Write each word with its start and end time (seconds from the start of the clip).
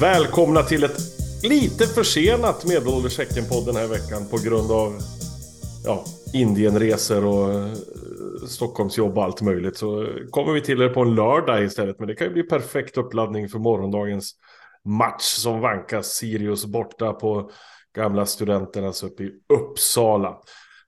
Välkomna 0.00 0.62
till 0.62 0.84
ett 0.84 0.98
lite 1.42 1.86
försenat 1.86 2.66
Medelålders 2.66 3.18
Häcken-podd 3.18 3.66
den 3.66 3.76
här 3.76 3.88
veckan 3.88 4.28
på 4.30 4.36
grund 4.44 4.72
av 4.72 4.98
ja, 5.84 6.04
Indienresor 6.34 7.26
och 7.26 7.52
eh, 7.54 7.72
Stockholmsjobb 8.46 9.18
och 9.18 9.24
allt 9.24 9.42
möjligt. 9.42 9.76
Så 9.76 10.08
kommer 10.30 10.52
vi 10.52 10.60
till 10.60 10.82
er 10.82 10.88
på 10.88 11.00
en 11.00 11.14
lördag 11.14 11.64
istället. 11.64 11.98
Men 11.98 12.08
det 12.08 12.14
kan 12.14 12.26
ju 12.26 12.32
bli 12.32 12.42
perfekt 12.42 12.98
uppladdning 12.98 13.48
för 13.48 13.58
morgondagens 13.58 14.32
match 14.84 15.22
som 15.22 15.60
vankas 15.60 16.06
Sirius 16.06 16.66
borta 16.66 17.12
på 17.12 17.50
gamla 17.96 18.26
studenternas 18.26 19.02
uppe 19.02 19.22
i 19.22 19.32
Uppsala. 19.48 20.40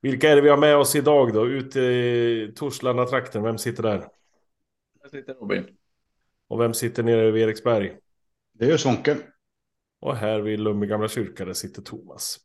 Vilka 0.02 0.30
är 0.30 0.36
det 0.36 0.42
vi 0.42 0.48
har 0.48 0.56
med 0.56 0.76
oss 0.76 0.96
idag 0.96 1.32
då? 1.32 1.46
Ute 1.46 1.80
i 1.80 2.52
Torslanda-trakten, 2.56 3.42
vem 3.42 3.58
sitter 3.58 3.82
där? 3.82 3.98
Här 5.02 5.08
sitter 5.10 5.34
Robin. 5.34 5.64
Och 6.48 6.60
vem 6.60 6.74
sitter 6.74 7.02
nere 7.02 7.30
vid 7.30 7.42
Eriksberg? 7.42 7.96
Det 8.62 8.68
gör 8.68 8.76
Svånke. 8.76 9.16
Och 10.00 10.16
här 10.16 10.40
vid 10.40 10.60
Lummi 10.60 10.86
gamla 10.86 11.08
kyrka, 11.08 11.44
där 11.44 11.52
sitter 11.52 11.82
Thomas. 11.82 12.36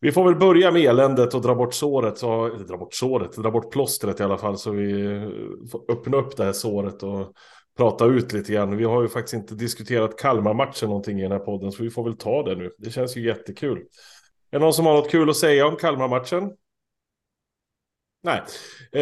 Vi 0.00 0.12
får 0.12 0.24
väl 0.24 0.36
börja 0.36 0.70
med 0.70 0.82
eländet 0.82 1.34
och 1.34 1.42
dra 1.42 1.54
bort 1.54 1.74
såret, 1.74 2.18
så, 2.18 2.46
eller 2.46 2.64
dra 2.64 2.76
bort 2.76 2.94
såret, 2.94 3.32
dra 3.32 3.50
bort 3.50 3.72
plåstret 3.72 4.20
i 4.20 4.22
alla 4.22 4.38
fall, 4.38 4.58
så 4.58 4.70
vi 4.70 5.14
eh, 5.14 5.28
får 5.72 5.90
öppna 5.92 6.16
upp 6.16 6.36
det 6.36 6.44
här 6.44 6.52
såret 6.52 7.02
och 7.02 7.32
prata 7.76 8.04
ut 8.04 8.32
lite 8.32 8.52
grann. 8.52 8.76
Vi 8.76 8.84
har 8.84 9.02
ju 9.02 9.08
faktiskt 9.08 9.34
inte 9.34 9.54
diskuterat 9.54 10.18
Kalmar-matchen 10.18 10.88
någonting 10.88 11.18
i 11.18 11.22
den 11.22 11.32
här 11.32 11.38
podden, 11.38 11.72
så 11.72 11.82
vi 11.82 11.90
får 11.90 12.04
väl 12.04 12.16
ta 12.16 12.42
det 12.42 12.56
nu. 12.56 12.70
Det 12.78 12.90
känns 12.90 13.16
ju 13.16 13.26
jättekul. 13.26 13.78
Är 14.50 14.58
det 14.58 14.58
någon 14.58 14.72
som 14.72 14.86
har 14.86 14.94
något 14.94 15.10
kul 15.10 15.30
att 15.30 15.36
säga 15.36 15.66
om 15.66 15.76
Kalmar-matchen? 15.76 16.50
Nej, 18.22 18.42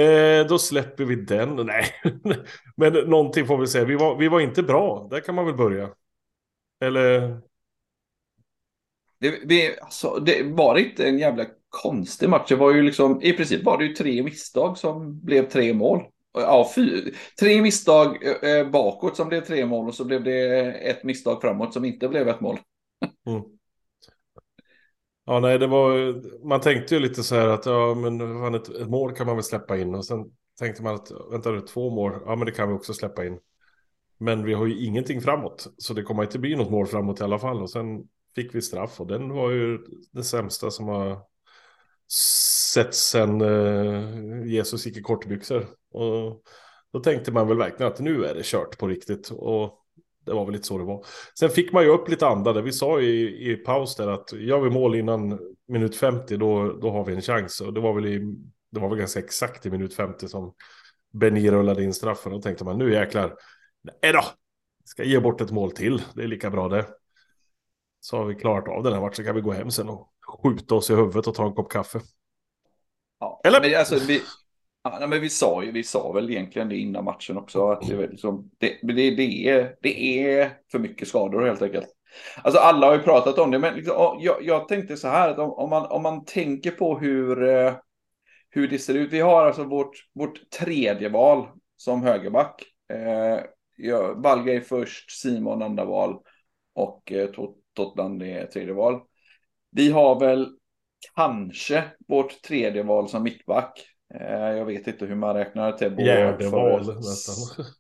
eh, 0.03 0.47
då 0.47 0.59
släpper 0.59 1.05
vi 1.05 1.17
den. 1.17 1.57
Nej, 1.57 1.85
men 2.77 2.93
någonting 2.93 3.47
får 3.47 3.59
vi 3.59 3.67
säga. 3.67 3.85
Vi 3.85 3.95
var, 3.95 4.17
vi 4.17 4.29
var 4.29 4.41
inte 4.41 4.63
bra, 4.63 5.09
där 5.11 5.21
kan 5.21 5.35
man 5.35 5.47
väl 5.47 5.57
börja. 5.57 5.91
Eller? 6.87 7.41
Det, 9.19 9.41
vi, 9.45 9.79
alltså, 9.81 10.19
det 10.19 10.43
var 10.43 10.79
inte 10.79 11.09
en 11.09 11.19
jävla 11.19 11.47
konstig 11.69 12.29
match. 12.29 12.49
Det 12.49 12.57
var 12.57 12.75
ju 12.75 12.83
liksom, 12.83 13.23
i 13.23 13.33
princip 13.33 13.65
var 13.65 13.79
det 13.79 13.85
ju 13.85 13.95
tre 13.95 14.23
misstag 14.23 14.79
som 14.79 15.21
blev 15.21 15.49
tre 15.49 15.75
mål. 15.75 16.03
Ja, 16.33 16.73
fyra, 16.75 17.11
tre 17.41 17.63
misstag 17.63 18.19
eh, 18.43 18.71
bakåt 18.71 19.17
som 19.17 19.29
blev 19.29 19.41
tre 19.41 19.67
mål 19.67 19.89
och 19.89 19.95
så 19.95 20.05
blev 20.05 20.25
det 20.25 20.73
ett 20.73 21.05
misstag 21.05 21.41
framåt 21.41 21.73
som 21.73 21.85
inte 21.85 22.09
blev 22.09 22.29
ett 22.29 22.41
mål. 22.41 22.59
Mm. 23.27 23.43
Ja, 25.27 25.41
nej, 25.41 25.59
det 25.59 25.67
var, 25.67 26.15
man 26.49 26.61
tänkte 26.61 26.95
ju 26.95 27.01
lite 27.01 27.23
så 27.23 27.35
här 27.35 27.49
att 27.49 27.67
ja, 27.67 27.95
men 27.95 28.19
fan, 28.19 28.55
ett, 28.55 28.69
ett 28.69 28.89
mål 28.89 29.15
kan 29.15 29.27
man 29.27 29.37
väl 29.37 29.45
släppa 29.45 29.77
in 29.77 29.95
och 29.95 30.05
sen 30.05 30.25
tänkte 30.59 30.83
man 30.83 30.95
att 30.95 31.09
vänta 31.33 31.51
nu, 31.51 31.61
två 31.61 31.91
mål, 31.91 32.13
ja 32.27 32.37
men 32.37 32.47
det 32.47 32.53
kan 32.53 32.69
vi 32.69 32.75
också 32.75 32.95
släppa 32.95 33.25
in. 33.25 33.39
Men 34.25 34.45
vi 34.45 34.55
har 34.55 34.67
ju 34.67 34.85
ingenting 34.85 35.21
framåt, 35.21 35.67
så 35.79 35.95
det 35.95 36.03
kommer 36.03 36.23
inte 36.23 36.39
bli 36.39 36.57
något 36.57 36.71
mål 36.71 36.87
framåt 36.87 37.21
i 37.21 37.25
alla 37.25 37.39
fall. 37.39 37.63
Och 37.63 37.71
sen 37.71 38.09
fick 38.35 38.55
vi 38.55 38.63
straff 38.63 39.01
och 39.01 39.07
den 39.07 39.29
var 39.29 39.51
ju 39.51 39.79
det 40.13 40.25
sämsta 40.25 40.71
som 40.71 40.89
har 40.89 41.19
sett 42.73 42.95
sen 42.95 43.41
eh, 43.41 44.47
Jesus 44.47 44.87
gick 44.87 44.97
i 44.97 45.03
kortbyxor. 45.03 45.67
Och 45.91 46.43
då 46.93 47.01
tänkte 47.01 47.33
man 47.33 47.49
väl 47.49 47.57
verkligen 47.57 47.93
att 47.93 48.01
nu 48.01 48.25
är 48.25 48.35
det 48.35 48.45
kört 48.45 48.79
på 48.79 48.89
riktigt. 48.89 49.31
Och 49.31 49.81
det 50.27 50.33
var 50.33 50.45
väl 50.45 50.53
lite 50.53 50.67
så 50.67 50.79
det 50.79 50.85
var. 50.85 51.07
Sen 51.39 51.51
fick 51.51 51.73
man 51.73 51.83
ju 51.83 51.89
upp 51.89 52.09
lite 52.09 52.27
andade. 52.27 52.59
där. 52.59 52.65
Vi 52.65 52.73
sa 52.73 53.01
i, 53.01 53.51
i 53.53 53.57
paus 53.57 53.97
där 53.97 54.09
att 54.09 54.33
gör 54.33 54.61
vi 54.61 54.71
mål 54.71 54.95
innan 54.95 55.39
minut 55.69 55.97
50 55.97 56.37
då, 56.37 56.73
då 56.73 56.91
har 56.91 57.05
vi 57.05 57.15
en 57.15 57.23
chans. 57.23 57.61
Och 57.61 57.75
det 57.75 57.81
var 57.81 57.95
väl, 57.95 58.07
i, 58.07 58.19
det 58.73 58.81
var 58.81 58.89
väl 58.89 58.99
ganska 58.99 59.21
exakt 59.21 59.67
i 59.67 59.71
minut 59.71 59.95
50 59.95 60.29
som 60.29 60.55
Benny 61.13 61.51
rullade 61.51 61.85
in 61.85 61.95
straffen. 61.95 62.33
Och 62.33 62.39
då 62.39 62.43
tänkte 62.43 62.65
man 62.65 62.79
nu 62.79 62.93
jäklar. 62.93 63.35
Nej 63.85 64.13
då, 64.13 64.23
ska 64.85 65.05
ge 65.05 65.21
bort 65.21 65.41
ett 65.41 65.51
mål 65.51 65.73
till. 65.73 66.03
Det 66.15 66.23
är 66.23 66.27
lika 66.27 66.51
bra 66.51 66.69
det. 66.69 66.87
Så 68.01 68.17
har 68.17 68.25
vi 68.25 68.35
klarat 68.35 68.69
av 68.69 68.83
den 68.83 68.93
här 68.93 69.01
matchen. 69.01 69.25
kan 69.25 69.35
vi 69.35 69.41
gå 69.41 69.53
hem 69.53 69.71
sen 69.71 69.89
och 69.89 70.13
skjuta 70.43 70.75
oss 70.75 70.91
i 70.91 70.95
huvudet 70.95 71.27
och 71.27 71.35
ta 71.35 71.47
en 71.47 71.55
kopp 71.55 71.71
kaffe. 71.71 72.01
Ja, 73.21 73.41
Eller? 73.45 73.61
Men 73.61 73.79
alltså, 73.79 73.99
vi, 74.09 74.23
ja, 74.83 75.07
men 75.07 75.21
vi, 75.21 75.31
sa 75.31 75.63
ju, 75.63 75.73
vi 75.73 75.83
sa 75.83 76.13
väl 76.13 76.31
egentligen 76.31 76.69
det 76.69 76.77
innan 76.77 77.05
matchen 77.05 77.39
också. 77.39 77.71
Att 77.71 77.89
det, 77.89 78.07
liksom, 78.07 78.51
det, 78.59 78.79
det, 78.83 79.11
det, 79.11 79.49
är, 79.49 79.77
det 79.83 80.21
är 80.29 80.59
för 80.73 80.79
mycket 80.79 81.09
skador 81.09 81.47
helt 81.47 81.63
enkelt. 81.63 81.89
Alltså 82.43 82.61
alla 82.61 82.87
har 82.87 82.95
ju 82.95 83.03
pratat 83.03 83.39
om 83.39 83.51
det, 83.51 83.59
men 83.59 83.75
liksom, 83.75 84.19
jag, 84.21 84.37
jag 84.43 84.69
tänkte 84.69 84.97
så 84.97 85.09
här 85.09 85.29
att 85.29 85.39
om, 85.39 85.53
om, 85.53 85.71
man, 85.71 85.87
om 85.87 86.03
man 86.03 86.25
tänker 86.25 86.71
på 86.71 86.99
hur, 86.99 87.49
eh, 87.49 87.75
hur 88.51 88.69
det 88.69 88.79
ser 88.79 88.95
ut. 88.95 89.13
Vi 89.13 89.21
har 89.21 89.47
alltså 89.47 89.65
vårt, 89.65 90.09
vårt 90.15 90.51
tredje 90.51 91.09
val 91.09 91.47
som 91.77 92.03
högerback. 92.03 92.63
Eh, 92.93 93.45
ja, 93.77 94.15
Balgay 94.15 94.61
först, 94.61 95.11
Simon 95.11 95.63
andra 95.63 95.85
val 95.85 96.19
och 96.75 97.13
eh, 97.13 97.29
Totland 97.75 98.23
är 98.23 98.47
tredje 98.47 98.73
val. 98.73 99.01
Vi 99.71 99.91
har 99.91 100.21
väl 100.21 100.49
kanske 101.15 101.85
vårt 102.09 102.43
tredje 102.43 102.83
val 102.83 103.09
som 103.09 103.23
mittback. 103.23 103.87
Eh, 104.15 104.57
jag 104.57 104.65
vet 104.65 104.87
inte 104.87 105.07
hur 105.07 105.15
man 105.15 105.35
räknar 105.35 105.73
Tebbo. 105.73 106.03
Fjärde 106.03 106.49
val 106.49 106.97
nästan. 106.97 107.65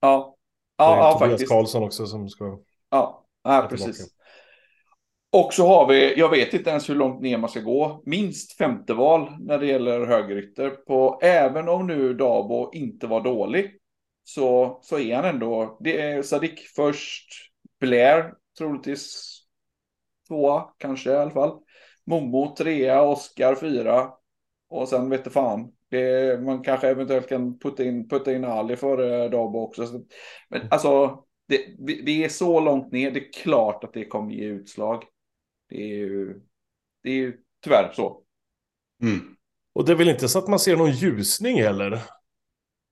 Ja, 0.00 0.36
ja, 0.76 0.96
ja 0.96 1.12
Tobias 1.12 1.30
faktiskt. 1.30 1.50
Karlsson 1.50 1.82
också 1.82 2.06
som 2.06 2.28
ska. 2.28 2.58
Ja, 2.90 3.26
ja 3.44 3.66
precis. 3.70 4.08
Och 5.32 5.54
så 5.54 5.66
har 5.66 5.86
vi, 5.86 6.18
jag 6.18 6.28
vet 6.28 6.54
inte 6.54 6.70
ens 6.70 6.88
hur 6.88 6.94
långt 6.94 7.22
ner 7.22 7.38
man 7.38 7.50
ska 7.50 7.60
gå, 7.60 8.02
minst 8.06 8.52
femte 8.52 8.94
val 8.94 9.36
när 9.40 9.58
det 9.58 9.66
gäller 9.66 10.06
högerytter. 10.06 10.70
På, 10.70 11.18
även 11.22 11.68
om 11.68 11.86
nu 11.86 12.14
Dabo 12.14 12.70
inte 12.72 13.06
var 13.06 13.20
dålig 13.20 13.77
så, 14.28 14.78
så 14.82 14.98
är 14.98 15.16
han 15.16 15.24
ändå, 15.24 15.78
det 15.80 16.00
är 16.00 16.22
Sadik 16.22 16.60
först, 16.76 17.28
Blair 17.80 18.34
troligtvis 18.58 19.34
tvåa, 20.28 20.74
kanske 20.78 21.10
i 21.10 21.16
alla 21.16 21.30
fall. 21.30 21.58
Momo 22.06 22.54
trea, 22.58 23.02
Oscar 23.02 23.54
fyra. 23.54 24.10
Och 24.68 24.88
sen 24.88 25.10
vet 25.10 25.24
du 25.24 25.30
fan. 25.30 25.72
Det, 25.90 26.40
man 26.44 26.62
kanske 26.62 26.88
eventuellt 26.88 27.28
kan 27.28 27.58
putta 27.58 27.84
in, 27.84 28.08
putta 28.08 28.32
in 28.32 28.44
Ali 28.44 28.76
före 28.76 29.28
Dabo 29.28 29.58
också. 29.58 30.04
Men 30.48 30.68
alltså, 30.70 31.24
det, 31.48 31.60
vi, 31.78 32.02
vi, 32.02 32.24
är 32.24 32.28
så 32.28 32.60
långt 32.60 32.92
ner. 32.92 33.10
Det 33.10 33.20
är 33.20 33.32
klart 33.32 33.84
att 33.84 33.92
det 33.92 34.04
kommer 34.04 34.32
ge 34.32 34.44
utslag. 34.44 35.04
Det 35.68 35.82
är 35.82 35.96
ju, 35.96 36.40
det 37.02 37.10
är 37.10 37.14
ju 37.14 37.36
tyvärr 37.64 37.92
så. 37.92 38.22
Mm. 39.02 39.36
Och 39.72 39.84
det 39.84 39.92
är 39.92 39.96
väl 39.96 40.08
inte 40.08 40.28
så 40.28 40.38
att 40.38 40.48
man 40.48 40.58
ser 40.58 40.76
någon 40.76 40.92
ljusning 40.92 41.62
heller? 41.62 42.02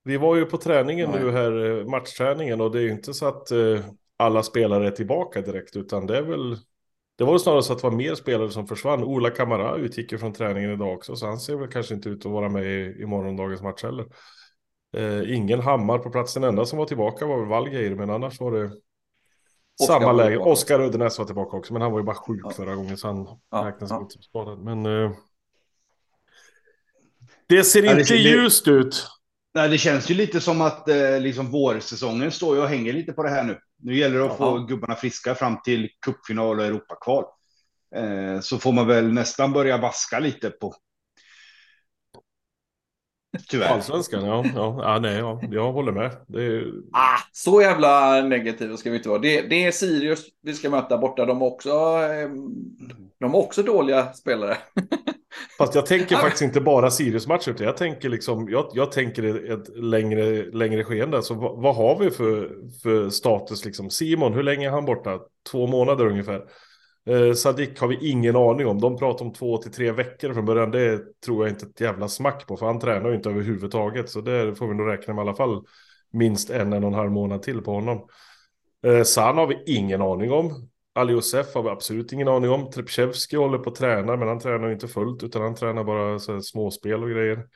Vi 0.07 0.17
var 0.17 0.35
ju 0.35 0.45
på 0.45 0.57
träningen 0.57 1.09
Nej. 1.11 1.23
nu 1.23 1.31
här, 1.31 1.79
eh, 1.79 1.85
matchträningen, 1.85 2.61
och 2.61 2.71
det 2.71 2.79
är 2.79 2.83
ju 2.83 2.91
inte 2.91 3.13
så 3.13 3.25
att 3.25 3.51
eh, 3.51 3.79
alla 4.17 4.43
spelare 4.43 4.87
är 4.87 4.91
tillbaka 4.91 5.41
direkt, 5.41 5.75
utan 5.75 6.07
det 6.07 6.17
är 6.17 6.21
väl... 6.21 6.57
Det 7.17 7.23
var 7.23 7.37
snarare 7.37 7.63
så 7.63 7.73
att 7.73 7.81
det 7.81 7.89
var 7.89 7.95
mer 7.95 8.15
spelare 8.15 8.49
som 8.49 8.67
försvann. 8.67 9.03
Ola 9.03 9.29
Kamara 9.29 9.75
utgick 9.75 10.11
ju 10.11 10.17
från 10.17 10.33
träningen 10.33 10.71
idag 10.71 10.93
också, 10.93 11.15
så 11.15 11.25
han 11.25 11.39
ser 11.39 11.55
väl 11.55 11.67
kanske 11.67 11.93
inte 11.93 12.09
ut 12.09 12.25
att 12.25 12.31
vara 12.31 12.49
med 12.49 12.65
i, 12.65 13.01
i 13.01 13.05
morgondagens 13.05 13.61
match 13.61 13.83
heller. 13.83 14.05
Eh, 14.97 15.35
ingen 15.35 15.59
Hammar 15.59 15.97
på 15.97 16.09
plats, 16.09 16.33
den 16.33 16.43
enda 16.43 16.65
som 16.65 16.79
var 16.79 16.85
tillbaka 16.85 17.25
var 17.25 17.39
väl 17.39 17.49
Valgeir, 17.49 17.95
men 17.95 18.09
annars 18.09 18.39
var 18.39 18.51
det 18.51 18.71
Oscar 19.79 19.99
samma 19.99 20.11
läge. 20.11 20.37
Oskar 20.37 20.81
Uddenäs 20.81 21.19
var 21.19 21.25
tillbaka 21.25 21.57
också, 21.57 21.73
men 21.73 21.81
han 21.81 21.91
var 21.91 21.99
ju 21.99 22.05
bara 22.05 22.15
sjuk 22.15 22.41
ja. 22.43 22.49
förra 22.49 22.75
gången, 22.75 22.97
så 22.97 23.07
han 23.07 23.27
ja, 23.51 23.67
räknas 23.67 23.89
ja. 23.89 24.01
inte 24.01 24.13
som 24.13 24.21
skadad. 24.21 24.59
Men... 24.59 24.85
Eh, 24.85 25.11
det 27.47 27.63
ser 27.63 27.83
inte 27.83 28.13
det, 28.13 28.19
ljust 28.19 28.67
ut. 28.67 29.07
Nej, 29.57 29.69
det 29.69 29.77
känns 29.77 30.11
ju 30.11 30.15
lite 30.15 30.41
som 30.41 30.61
att 30.61 30.89
eh, 30.89 31.19
liksom 31.19 31.51
vårsäsongen 31.51 32.31
står 32.31 32.55
ju 32.55 32.61
och 32.61 32.67
hänger 32.67 32.93
lite 32.93 33.13
på 33.13 33.23
det 33.23 33.29
här 33.29 33.43
nu. 33.43 33.59
Nu 33.83 33.97
gäller 33.97 34.19
det 34.19 34.25
att 34.25 34.41
Aha. 34.41 34.51
få 34.51 34.59
gubbarna 34.59 34.95
friska 34.95 35.35
fram 35.35 35.61
till 35.61 35.89
cupfinal 36.05 36.59
och 36.59 36.65
Europakval. 36.65 37.23
Eh, 37.95 38.39
så 38.39 38.57
får 38.57 38.71
man 38.71 38.87
väl 38.87 39.13
nästan 39.13 39.53
börja 39.53 39.77
vaska 39.77 40.19
lite 40.19 40.49
på. 40.49 40.75
Tyvärr. 43.49 43.67
Allsvenskan, 43.67 44.25
ja. 44.25 44.45
ja. 44.55 44.79
ja 44.81 44.99
nej, 44.99 45.17
ja. 45.17 45.41
Jag 45.51 45.71
håller 45.71 45.91
med. 45.91 46.05
Är... 46.35 46.63
Ah, 46.93 47.19
så 47.31 47.61
jävla 47.61 48.21
negativa 48.21 48.77
ska 48.77 48.89
vi 48.89 48.97
inte 48.97 49.09
vara. 49.09 49.19
Det, 49.19 49.41
det 49.41 49.65
är 49.65 49.71
Sirius 49.71 50.25
vi 50.43 50.53
ska 50.53 50.69
möta 50.69 50.97
borta. 50.97 51.25
De 51.25 51.41
är 51.41 51.45
också, 51.45 51.69
eh, 51.69 52.29
de 53.19 53.33
är 53.33 53.37
också 53.37 53.63
dåliga 53.63 54.13
spelare. 54.13 54.57
Fast 55.57 55.75
jag 55.75 55.85
tänker 55.85 56.15
faktiskt 56.15 56.41
inte 56.41 56.61
bara 56.61 56.91
Sirius-matcher, 56.91 57.49
utan 57.51 57.65
jag 57.65 57.77
tänker 57.77 58.09
liksom, 58.09 58.49
jag, 58.49 58.69
jag 58.73 58.91
tänker 58.91 59.51
ett 59.53 59.77
längre, 59.77 60.51
längre 60.51 60.83
skeende. 60.83 61.21
Så 61.21 61.33
vad, 61.33 61.61
vad, 61.61 61.75
har 61.75 61.99
vi 61.99 62.11
för, 62.11 62.49
för 62.83 63.09
status 63.09 63.65
liksom? 63.65 63.89
Simon, 63.89 64.33
hur 64.33 64.43
länge 64.43 64.67
är 64.67 64.71
han 64.71 64.85
borta? 64.85 65.19
Två 65.51 65.67
månader 65.67 66.05
ungefär. 66.05 66.41
Eh, 67.07 67.33
Sadik 67.33 67.79
har 67.79 67.87
vi 67.87 68.09
ingen 68.09 68.35
aning 68.35 68.67
om. 68.67 68.81
De 68.81 68.97
pratar 68.97 69.25
om 69.25 69.33
två 69.33 69.57
till 69.57 69.71
tre 69.71 69.91
veckor 69.91 70.33
från 70.33 70.45
början. 70.45 70.71
Det 70.71 71.21
tror 71.21 71.45
jag 71.45 71.53
inte 71.53 71.65
ett 71.65 71.81
jävla 71.81 72.07
smack 72.07 72.47
på, 72.47 72.57
för 72.57 72.65
han 72.65 72.79
tränar 72.79 73.09
ju 73.09 73.15
inte 73.15 73.29
överhuvudtaget. 73.29 74.09
Så 74.09 74.21
det 74.21 74.55
får 74.55 74.67
vi 74.67 74.73
nog 74.73 74.87
räkna 74.87 75.13
med 75.13 75.21
i 75.21 75.27
alla 75.27 75.35
fall 75.35 75.63
minst 76.11 76.49
en, 76.49 76.73
en 76.73 76.83
och 76.83 76.87
en 76.87 76.93
halv 76.93 77.11
månad 77.11 77.41
till 77.41 77.61
på 77.61 77.71
honom. 77.71 78.07
Eh, 78.85 79.03
San 79.03 79.37
har 79.37 79.47
vi 79.47 79.63
ingen 79.65 80.01
aning 80.01 80.31
om. 80.31 80.69
Ali 80.95 81.13
Josef 81.13 81.55
har 81.55 81.63
vi 81.63 81.69
absolut 81.69 82.11
ingen 82.11 82.27
aning 82.27 82.49
om. 82.49 82.71
Trepchevski 82.71 83.35
håller 83.35 83.57
på 83.57 83.69
att 83.69 83.75
träna, 83.75 84.15
men 84.15 84.27
han 84.27 84.39
tränar 84.39 84.71
inte 84.71 84.87
fullt, 84.87 85.23
utan 85.23 85.41
han 85.41 85.55
tränar 85.55 85.83
bara 85.83 86.19
så 86.19 86.41
småspel 86.41 87.03
och 87.03 87.09
grejer. 87.09 87.47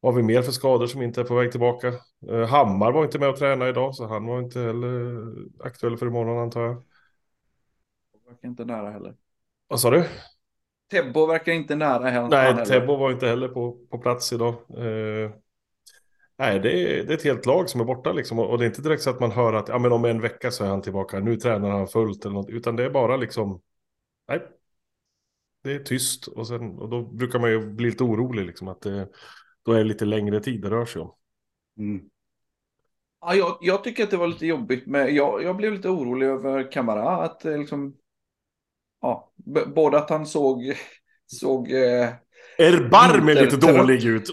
Vad 0.00 0.14
har 0.14 0.20
vi 0.20 0.26
mer 0.26 0.42
för 0.42 0.52
skador 0.52 0.86
som 0.86 1.02
inte 1.02 1.20
är 1.20 1.24
på 1.24 1.34
väg 1.34 1.50
tillbaka? 1.50 1.88
Eh, 2.30 2.46
Hammar 2.48 2.92
var 2.92 3.04
inte 3.04 3.18
med 3.18 3.28
och 3.28 3.36
tränade 3.36 3.70
idag, 3.70 3.94
så 3.94 4.06
han 4.06 4.26
var 4.26 4.38
inte 4.38 4.60
heller 4.60 5.16
aktuell 5.64 5.96
för 5.96 6.06
imorgon 6.06 6.38
antar 6.38 6.60
jag. 6.62 6.82
Verkar 8.32 8.48
inte 8.48 8.64
nära 8.64 8.90
heller. 8.90 9.14
Vad 9.68 9.80
sa 9.80 9.90
du? 9.90 10.04
Tebbo 10.90 11.26
verkar 11.26 11.52
inte 11.52 11.74
nära 11.74 12.10
heller. 12.10 12.28
Nej, 12.28 12.66
Tebbo 12.66 12.96
var 12.96 13.12
inte 13.12 13.26
heller 13.26 13.48
på, 13.48 13.86
på 13.90 13.98
plats 13.98 14.32
idag. 14.32 14.54
Eh, 14.54 15.30
nej, 16.38 16.60
det 16.60 16.98
är, 16.98 17.04
det 17.04 17.12
är 17.12 17.16
ett 17.16 17.24
helt 17.24 17.46
lag 17.46 17.68
som 17.68 17.80
är 17.80 17.84
borta 17.84 18.12
liksom. 18.12 18.38
Och 18.38 18.58
det 18.58 18.64
är 18.64 18.66
inte 18.66 18.82
direkt 18.82 19.02
så 19.02 19.10
att 19.10 19.20
man 19.20 19.30
hör 19.30 19.52
att 19.52 19.68
ja, 19.68 19.78
men 19.78 19.92
om 19.92 20.04
en 20.04 20.20
vecka 20.20 20.50
så 20.50 20.64
är 20.64 20.68
han 20.68 20.82
tillbaka. 20.82 21.20
Nu 21.20 21.36
tränar 21.36 21.70
han 21.70 21.88
fullt 21.88 22.24
eller 22.24 22.34
något. 22.34 22.48
Utan 22.48 22.76
det 22.76 22.84
är 22.84 22.90
bara 22.90 23.16
liksom. 23.16 23.60
Nej. 24.28 24.42
Det 25.62 25.72
är 25.72 25.78
tyst 25.78 26.26
och, 26.26 26.46
sen, 26.46 26.78
och 26.78 26.88
då 26.88 27.02
brukar 27.02 27.38
man 27.38 27.50
ju 27.50 27.66
bli 27.66 27.90
lite 27.90 28.04
orolig 28.04 28.46
liksom. 28.46 28.68
Att 28.68 28.80
det, 28.80 29.08
då 29.62 29.72
är 29.72 29.78
det 29.78 29.84
lite 29.84 30.04
längre 30.04 30.40
tid 30.40 30.62
det 30.62 30.70
rör 30.70 30.84
sig 30.84 31.02
om. 31.02 31.14
Mm. 31.78 32.02
Ja, 33.20 33.34
jag, 33.34 33.58
jag, 33.60 33.84
tycker 33.84 34.04
att 34.04 34.10
det 34.10 34.16
var 34.16 34.26
lite 34.26 34.46
jobbigt. 34.46 34.86
Men 34.86 35.14
jag, 35.14 35.42
jag 35.42 35.56
blev 35.56 35.72
lite 35.72 35.88
orolig 35.88 36.26
över 36.26 36.72
Kamara. 36.72 37.08
Att 37.08 37.44
liksom, 37.44 37.96
ja, 39.02 39.32
både 39.74 39.98
att 39.98 40.10
han 40.10 40.26
såg, 40.26 40.74
såg 41.26 41.72
eh, 41.72 42.08
Erbarmligt 42.58 43.60
dålig 43.60 44.04
ut. 44.04 44.28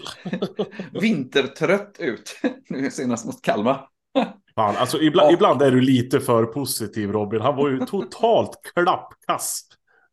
vintertrött 1.00 1.96
ut. 1.98 2.40
Nu 2.68 2.90
senast 2.90 3.26
mot 3.26 3.42
Kalmar. 3.42 3.88
Fan, 4.54 4.76
alltså 4.76 5.00
ibland, 5.00 5.32
ibland, 5.32 5.62
är 5.62 5.70
du 5.70 5.80
lite 5.80 6.20
för 6.20 6.44
positiv 6.44 7.12
Robin. 7.12 7.40
Han 7.40 7.56
var 7.56 7.68
ju 7.68 7.78
totalt 7.78 8.60
klappkass. 8.74 9.62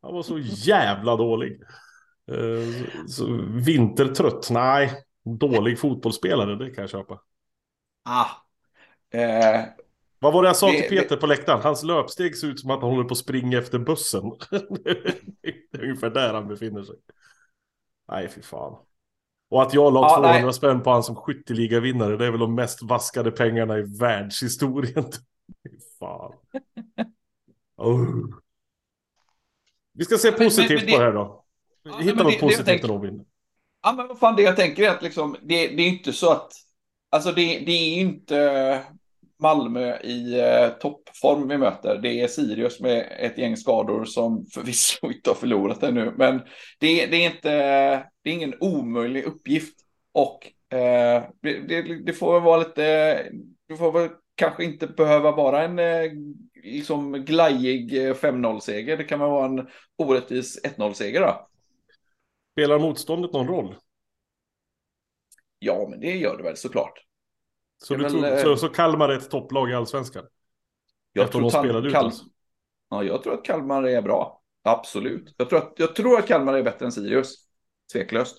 Han 0.02 0.14
var 0.14 0.24
så 0.24 0.40
jävla 0.40 1.16
dålig. 1.16 1.62
Uh, 2.32 2.86
så, 3.08 3.42
vintertrött, 3.50 4.50
nej. 4.52 4.92
Dålig 5.40 5.80
fotbollsspelare, 5.80 6.56
det 6.56 6.70
kan 6.70 6.82
jag 6.82 6.90
köpa. 6.90 7.20
Ah. 8.06 8.28
Eh, 9.18 9.64
Vad 10.20 10.34
var 10.34 10.44
det 10.44 10.50
jag 10.50 10.56
sa 10.56 10.72
till 10.72 10.90
Peter 10.90 11.18
på 11.18 11.28
läktaren? 11.28 11.62
Hans 11.62 11.84
löpsteg 11.84 12.38
ser 12.38 12.48
ut 12.48 12.60
som 12.60 12.72
att 12.72 12.82
han 12.82 12.90
håller 12.90 13.04
på 13.04 13.12
att 13.12 13.18
springa 13.18 13.58
efter 13.58 13.80
bussen. 13.80 14.24
det 15.72 15.78
är 15.78 15.84
ungefär 15.84 16.10
där 16.10 16.34
han 16.34 16.48
befinner 16.48 16.84
sig. 16.84 16.96
Nej, 18.08 18.30
fy 18.30 18.42
fan. 18.42 18.76
Och 19.50 19.62
att 19.62 19.74
jag 19.74 19.94
la 19.94 20.02
ja, 20.02 20.16
200 20.16 20.42
nej. 20.42 20.54
spänn 20.54 20.84
på 20.84 20.90
han 20.90 21.04
som 21.04 21.16
skytteligavinnare, 21.16 22.18
det 22.18 22.26
är 22.26 22.32
väl 22.32 22.40
de 22.40 22.56
mest 22.56 22.84
vaskade 22.84 23.32
pengarna 23.32 23.78
i 23.78 23.98
världshistorien. 24.00 25.06
fan. 26.00 26.34
Oh. 27.78 28.26
Vi 29.94 30.06
ska 30.06 30.18
se 30.18 30.32
positivt 30.32 30.70
men, 30.70 30.78
men 30.78 30.86
det... 30.86 30.92
på 30.92 31.00
det 31.00 31.06
här 31.06 31.14
då. 31.14 31.44
Hitta 32.00 32.24
något 32.24 32.34
det, 32.34 32.40
positivt 32.40 32.66
tänker... 32.66 32.88
Robin. 32.88 33.26
Ja, 33.84 33.94
men 33.94 34.08
vad 34.08 34.20
fan 34.20 34.36
det 34.36 34.42
jag 34.42 34.56
tänker 34.56 34.84
är 34.84 34.90
att 34.90 35.02
liksom, 35.02 35.38
det, 35.42 35.68
det 35.68 35.84
är 35.84 35.88
inte 35.88 36.14
så 36.14 36.32
att, 36.32 36.52
alltså 37.10 37.32
det, 37.32 37.60
det 37.60 37.72
är 37.72 38.00
inte 38.00 38.86
Malmö 39.40 39.98
i 39.98 40.40
eh, 40.40 40.70
toppform 40.70 41.48
vi 41.48 41.58
möter. 41.58 41.98
Det 41.98 42.22
är 42.22 42.28
Sirius 42.28 42.80
med 42.80 43.08
ett 43.20 43.38
gäng 43.38 43.58
skador 43.58 44.06
som 44.06 44.46
förvisso 44.54 45.12
inte 45.12 45.30
har 45.30 45.36
förlorat 45.36 45.84
ännu. 45.84 46.14
Men 46.18 46.38
det, 46.80 47.06
det, 47.06 47.26
är 47.26 47.26
inte, 47.26 47.50
det 48.24 48.30
är 48.30 48.34
ingen 48.34 48.56
omöjlig 48.60 49.24
uppgift. 49.24 49.76
Och 50.12 50.48
eh, 50.78 51.24
det, 51.42 52.04
det, 52.06 52.14
får 52.14 52.40
vara 52.40 52.58
lite, 52.58 53.16
det 53.68 53.76
får 53.78 53.92
väl 53.92 54.10
kanske 54.36 54.64
inte 54.64 54.88
behöva 54.88 55.32
vara 55.32 55.64
en 55.64 55.80
eh, 55.80 56.12
liksom 56.64 57.12
glajig 57.12 57.94
5-0-seger. 57.94 58.94
Eh, 58.94 58.98
det 58.98 59.04
kan 59.04 59.20
vara 59.20 59.46
en 59.46 59.68
orättvis 59.96 60.64
1-0-seger 60.64 61.22
då. 61.22 61.48
Spelar 62.52 62.80
motståndet 62.80 63.34
någon 63.34 63.48
roll? 63.48 63.76
Ja, 65.60 65.88
men 65.90 66.00
det 66.00 66.16
gör 66.16 66.38
det 66.38 66.44
väl 66.44 66.58
såklart. 66.58 67.07
Så, 67.84 67.96
du 67.96 68.10
tror, 68.10 68.22
väl, 68.22 68.44
så, 68.44 68.58
så 68.58 68.70
Kalmar 68.70 69.10
är 69.10 69.18
ett 69.18 69.30
topplag 69.30 69.70
i 69.70 69.74
allsvenskan? 69.74 70.26
Jag 71.14 71.32
tror, 71.32 71.50
Kal 71.50 71.92
Kal 71.92 72.06
alltså. 72.06 72.26
ja, 72.90 73.04
jag 73.04 73.24
tror 73.24 73.34
att 73.34 73.46
Kalmar 73.46 73.84
är 73.84 74.02
bra. 74.02 74.42
Absolut. 74.64 75.36
Jag 75.38 75.50
tror, 75.50 75.60
att, 75.60 75.74
jag 75.78 75.96
tror 75.96 76.20
att 76.20 76.28
Kalmar 76.28 76.54
är 76.54 76.64
bättre 76.64 76.86
än 76.86 76.92
Sirius. 76.92 77.36
Tveklöst. 77.94 78.38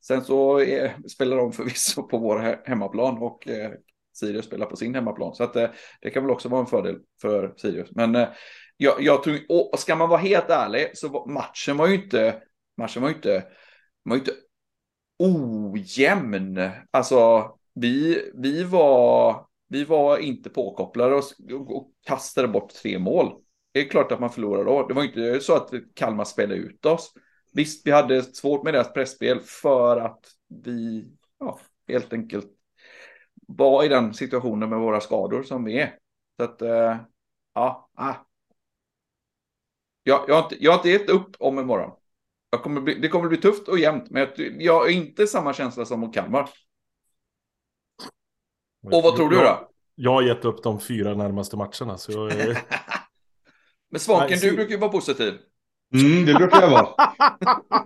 Sen 0.00 0.24
så 0.24 0.60
är, 0.60 1.08
spelar 1.08 1.36
de 1.36 1.52
förvisso 1.52 2.02
på 2.02 2.18
vår 2.18 2.68
hemmaplan 2.68 3.18
och 3.18 3.48
eh, 3.48 3.72
Sirius 4.12 4.46
spelar 4.46 4.66
på 4.66 4.76
sin 4.76 4.94
hemmaplan. 4.94 5.34
Så 5.34 5.44
att, 5.44 5.56
eh, 5.56 5.70
det 6.00 6.10
kan 6.10 6.22
väl 6.22 6.32
också 6.32 6.48
vara 6.48 6.60
en 6.60 6.66
fördel 6.66 6.98
för 7.20 7.54
Sirius. 7.56 7.90
Men 7.90 8.16
eh, 8.16 8.28
jag, 8.76 9.02
jag 9.02 9.22
tror, 9.22 9.38
och 9.48 9.78
ska 9.78 9.96
man 9.96 10.08
vara 10.08 10.20
helt 10.20 10.50
ärlig 10.50 10.90
så 10.94 11.08
var, 11.08 11.26
matchen 11.26 11.76
var 11.76 11.86
ju 11.86 11.94
inte, 11.94 12.42
matchen 12.76 13.02
var 13.02 13.08
ju 13.08 13.14
inte, 13.14 13.44
var 14.02 14.16
ju 14.16 14.20
inte 14.20 14.34
ojämn. 15.18 16.70
Alltså 16.90 17.50
vi, 17.74 18.30
vi, 18.34 18.64
var, 18.64 19.46
vi 19.68 19.84
var 19.84 20.18
inte 20.18 20.50
påkopplade 20.50 21.14
och, 21.14 21.24
och 21.76 21.90
kastade 22.06 22.48
bort 22.48 22.74
tre 22.74 22.98
mål. 22.98 23.42
Det 23.72 23.80
är 23.80 23.88
klart 23.88 24.12
att 24.12 24.20
man 24.20 24.30
förlorar 24.30 24.64
då. 24.64 24.86
Det 24.86 24.94
var 24.94 25.04
inte 25.04 25.40
så 25.40 25.54
att 25.56 25.70
Kalmar 25.94 26.24
spelade 26.24 26.60
ut 26.60 26.86
oss. 26.86 27.12
Visst, 27.52 27.86
vi 27.86 27.90
hade 27.90 28.22
svårt 28.22 28.64
med 28.64 28.74
deras 28.74 28.92
pressspel 28.92 29.40
för 29.40 29.96
att 29.96 30.26
vi 30.64 31.08
ja, 31.38 31.58
helt 31.88 32.12
enkelt 32.12 32.46
var 33.48 33.84
i 33.84 33.88
den 33.88 34.14
situationen 34.14 34.70
med 34.70 34.78
våra 34.78 35.00
skador 35.00 35.42
som 35.42 35.64
vi 35.64 35.80
är. 35.80 35.98
Så 36.36 36.44
att, 36.44 36.62
äh, 36.62 36.96
ja, 37.54 37.90
ah. 37.94 38.14
jag, 40.02 40.24
jag, 40.28 40.34
har 40.34 40.42
inte, 40.42 40.64
jag 40.64 40.72
har 40.72 40.78
inte 40.78 40.90
gett 40.90 41.10
upp 41.10 41.36
om 41.38 41.58
imorgon. 41.58 41.90
Jag 42.50 42.62
kommer 42.62 42.80
bli, 42.80 42.94
det 42.94 43.08
kommer 43.08 43.28
bli 43.28 43.38
tufft 43.38 43.68
och 43.68 43.78
jämnt, 43.78 44.10
men 44.10 44.20
jag, 44.20 44.62
jag 44.62 44.80
har 44.80 44.88
inte 44.88 45.26
samma 45.26 45.52
känsla 45.52 45.84
som 45.84 46.00
mot 46.00 46.14
Kalmar. 46.14 46.50
Och 48.82 49.02
vad 49.02 49.16
tror 49.16 49.30
du 49.30 49.36
då? 49.36 49.68
Jag 49.94 50.10
har 50.10 50.22
gett 50.22 50.44
upp 50.44 50.62
de 50.62 50.80
fyra 50.80 51.14
närmaste 51.14 51.56
matcherna. 51.56 51.98
Så 51.98 52.12
jag 52.12 52.32
är... 52.32 52.58
Men 53.90 54.00
Svanken, 54.00 54.28
Nej, 54.30 54.38
så... 54.38 54.46
du 54.46 54.52
brukar 54.52 54.70
ju 54.70 54.78
vara 54.78 54.90
positiv. 54.90 55.34
Mm, 55.94 56.26
det 56.26 56.34
brukar 56.34 56.62
jag 56.62 56.70
vara. 56.70 56.88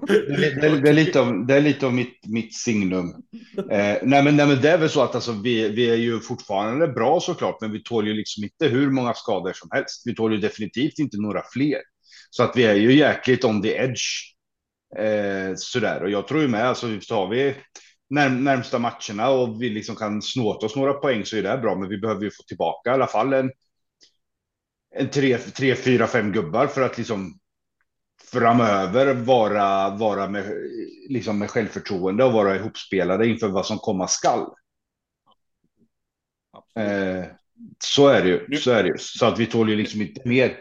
Det, 0.07 0.61
det, 0.61 0.81
det, 0.81 0.89
är 0.89 0.93
lite 0.93 1.21
av, 1.21 1.47
det 1.47 1.55
är 1.55 1.61
lite 1.61 1.87
av 1.87 1.95
mitt, 1.95 2.27
mitt 2.27 2.55
signum. 2.55 3.15
Eh, 3.59 3.97
nej, 4.03 4.23
men, 4.23 4.37
nej, 4.37 4.47
men 4.47 4.61
det 4.63 4.71
är 4.71 4.79
väl 4.79 4.91
så 4.91 5.03
att 5.03 5.15
alltså, 5.15 5.33
vi, 5.33 5.69
vi 5.69 5.91
är 5.91 5.97
ju 5.97 6.21
fortfarande 6.21 6.89
bra 6.89 7.21
såklart, 7.21 7.61
men 7.61 7.73
vi 7.73 7.83
tål 7.83 8.09
ju 8.09 8.15
liksom 8.15 8.45
inte 8.45 8.67
hur 8.67 8.91
många 8.91 9.15
skador 9.15 9.53
som 9.53 9.69
helst. 9.73 10.03
Vi 10.05 10.15
tål 10.15 10.33
ju 10.33 10.39
definitivt 10.39 10.99
inte 10.99 11.17
några 11.17 11.43
fler. 11.53 11.79
Så 12.31 12.43
att 12.43 12.57
vi 12.57 12.65
är 12.65 12.75
ju 12.75 12.93
jäkligt 12.93 13.45
on 13.45 13.63
the 13.63 13.77
edge. 13.77 14.35
Eh, 14.99 15.55
sådär, 15.57 16.03
och 16.03 16.11
jag 16.11 16.29
tror 16.29 16.43
ju 16.43 16.49
med, 16.49 16.69
alltså 16.69 16.87
har 16.87 17.29
vi 17.29 17.55
närm 18.11 18.45
närmsta 18.45 18.79
matcherna 18.79 19.29
och 19.29 19.63
vi 19.63 19.71
liksom 19.71 19.97
kan 19.97 20.23
snå 20.23 20.49
åt 20.49 20.63
oss 20.63 20.77
några 20.77 20.93
poäng 20.93 21.25
så 21.25 21.37
är 21.37 21.43
det 21.43 21.59
bra. 21.59 21.75
Men 21.75 21.89
vi 21.89 21.99
behöver 21.99 22.23
ju 22.23 22.31
få 22.31 22.43
tillbaka 22.43 22.91
i 22.91 22.93
alla 22.93 23.07
fall 23.07 23.33
en, 23.33 23.51
en 24.95 25.11
tre, 25.11 25.39
tre, 25.39 25.75
fyra, 25.75 26.07
fem 26.07 26.33
gubbar 26.33 26.67
för 26.67 26.83
att 26.83 26.99
liksom 26.99 27.39
framöver 28.33 29.15
vara, 29.15 29.91
vara 29.91 30.29
med, 30.29 30.45
liksom 31.09 31.39
med 31.39 31.51
självförtroende 31.51 32.25
och 32.25 32.33
vara 32.33 32.57
ihopspelade 32.57 33.29
inför 33.29 33.49
vad 33.49 33.67
som 33.67 33.79
komma 33.79 34.09
skall. 34.09 34.47
Eh, 36.79 37.25
så 37.85 38.09
är 38.09 38.23
det 38.23 38.29
ju. 38.29 38.57
Så 38.57 38.71
är 38.71 38.83
det 38.83 38.89
ju. 38.89 38.99
Så 38.99 39.27
att 39.27 39.39
vi 39.39 39.47
tål 39.47 39.71
ju 39.71 39.77
liksom 39.77 40.03
inte 40.03 40.29
mer. 40.29 40.59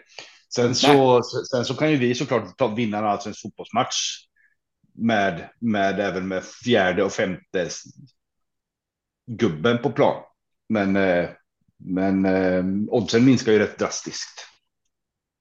Sen 0.56 0.76
så, 0.76 1.22
sen 1.52 1.66
så 1.66 1.74
kan 1.76 1.92
ju 1.92 1.98
vi 1.98 2.16
såklart 2.16 2.58
ta, 2.58 2.68
vinna 2.68 2.98
en 2.98 3.06
allsvensk 3.06 3.42
fotbollsmatch 3.42 3.96
med, 4.96 5.50
med 5.60 6.00
även 6.00 6.28
med 6.28 6.44
fjärde 6.44 7.04
och 7.04 7.12
femte 7.12 7.70
gubben 9.28 9.78
på 9.78 9.92
plan. 9.92 10.24
Men, 10.70 10.96
eh, 10.96 11.30
men 11.78 12.26
eh, 12.26 12.64
oddsen 12.88 13.26
minskar 13.26 13.52
ju 13.52 13.60
rätt 13.60 13.80
drastiskt. 13.80 14.48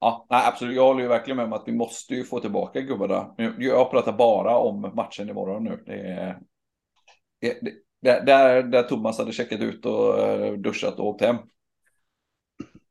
Ja, 0.01 0.27
nej, 0.31 0.43
absolut. 0.47 0.77
Jag 0.77 0.85
håller 0.85 1.03
ju 1.03 1.09
verkligen 1.09 1.37
med 1.37 1.47
om 1.47 1.53
att 1.53 1.63
vi 1.67 1.73
måste 1.73 2.15
ju 2.15 2.25
få 2.25 2.41
tillbaka 2.41 2.81
gubbarna. 2.81 3.35
Jag 3.59 3.91
pratar 3.91 4.13
bara 4.13 4.59
om 4.59 4.81
matchen 4.81 5.29
imorgon 5.29 5.65
nu. 5.65 5.83
Det 5.87 6.01
är, 6.01 6.39
det, 8.03 8.27
där, 8.27 8.63
där 8.63 8.83
Thomas 8.83 9.19
hade 9.19 9.33
checkat 9.33 9.61
ut 9.61 9.87
och 9.87 10.19
eh, 10.19 10.53
duschat 10.53 10.99
och 10.99 11.07
åkt 11.07 11.21
hem. 11.21 11.37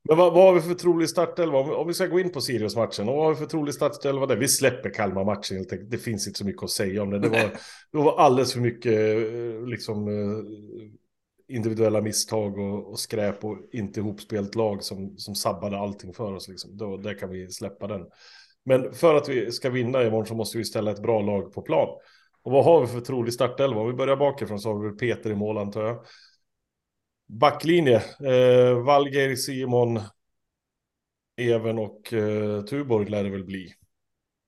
Men 0.09 0.17
vad, 0.17 0.33
vad 0.33 0.43
har 0.43 0.53
vi 0.53 0.61
för 0.61 0.73
trolig 0.73 1.09
startelva? 1.09 1.57
Om, 1.57 1.71
om 1.71 1.87
vi 1.87 1.93
ska 1.93 2.07
gå 2.07 2.19
in 2.19 2.31
på 2.31 2.41
Sirius-matchen, 2.41 3.05
vad 3.05 3.15
har 3.15 3.29
vi 3.29 3.35
för 3.35 3.45
trolig 3.45 3.73
startelva 3.73 4.25
där? 4.25 4.35
Vi 4.35 4.47
släpper 4.47 4.89
Kalmar-matchen 4.89 5.57
helt 5.57 5.71
enkelt. 5.71 5.91
Det 5.91 5.97
finns 5.97 6.27
inte 6.27 6.37
så 6.37 6.45
mycket 6.45 6.63
att 6.63 6.69
säga 6.69 7.03
om 7.03 7.09
det. 7.09 7.19
Det 7.19 7.29
var, 7.29 7.51
det 7.91 7.97
var 7.97 8.19
alldeles 8.19 8.53
för 8.53 8.59
mycket 8.59 8.93
eh, 8.93 9.67
liksom, 9.67 10.07
eh, 10.07 11.55
individuella 11.55 12.01
misstag 12.01 12.57
och, 12.57 12.89
och 12.89 12.99
skräp 12.99 13.43
och 13.43 13.57
inte 13.71 13.99
ihopspelt 13.99 14.55
lag 14.55 14.83
som, 14.83 15.17
som 15.17 15.35
sabbade 15.35 15.77
allting 15.77 16.13
för 16.13 16.33
oss. 16.33 16.47
Liksom. 16.47 16.77
Då, 16.77 16.97
där 16.97 17.19
kan 17.19 17.29
vi 17.29 17.49
släppa 17.49 17.87
den. 17.87 18.05
Men 18.65 18.93
för 18.93 19.15
att 19.15 19.29
vi 19.29 19.51
ska 19.51 19.69
vinna 19.69 20.03
imorgon 20.03 20.25
så 20.25 20.35
måste 20.35 20.57
vi 20.57 20.65
ställa 20.65 20.91
ett 20.91 21.01
bra 21.01 21.21
lag 21.21 21.53
på 21.53 21.61
plan. 21.61 21.87
Och 22.43 22.51
vad 22.51 22.65
har 22.65 22.81
vi 22.81 22.87
för 22.87 23.01
trolig 23.01 23.33
startelva? 23.33 23.81
Om 23.81 23.87
vi 23.87 23.93
börjar 23.93 24.15
bakifrån 24.15 24.59
så 24.59 24.73
har 24.73 24.89
vi 24.89 24.97
Peter 24.97 25.29
i 25.29 25.35
mål 25.35 25.57
antar 25.57 25.83
jag. 25.83 26.05
Backlinje. 27.39 27.95
Eh, 28.19 28.83
Valgeir, 28.83 29.35
Simon, 29.35 29.99
Even 31.35 31.79
och 31.79 32.13
eh, 32.13 32.61
Tuborg 32.63 33.09
lär 33.09 33.23
det 33.23 33.29
väl 33.29 33.43
bli. 33.43 33.73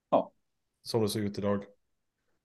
Ja. 0.09 0.31
Som 0.83 1.01
det 1.01 1.09
ser 1.09 1.19
ut 1.19 1.37
idag. 1.37 1.65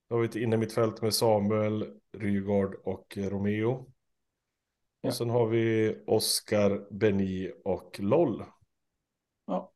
Då 0.08 0.14
har 0.14 0.20
vi 0.20 0.28
ett 0.28 0.36
inne 0.36 0.56
mitt 0.56 0.72
fält 0.72 1.02
med 1.02 1.14
Samuel, 1.14 2.00
Rygaard 2.18 2.74
och 2.74 3.16
Romeo. 3.16 3.92
Ja. 5.00 5.08
Och 5.08 5.14
sen 5.14 5.30
har 5.30 5.46
vi 5.46 5.96
Oskar, 6.06 6.86
Beni 6.90 7.52
och 7.64 8.00
Loll. 8.00 8.44
Ja. 9.46 9.72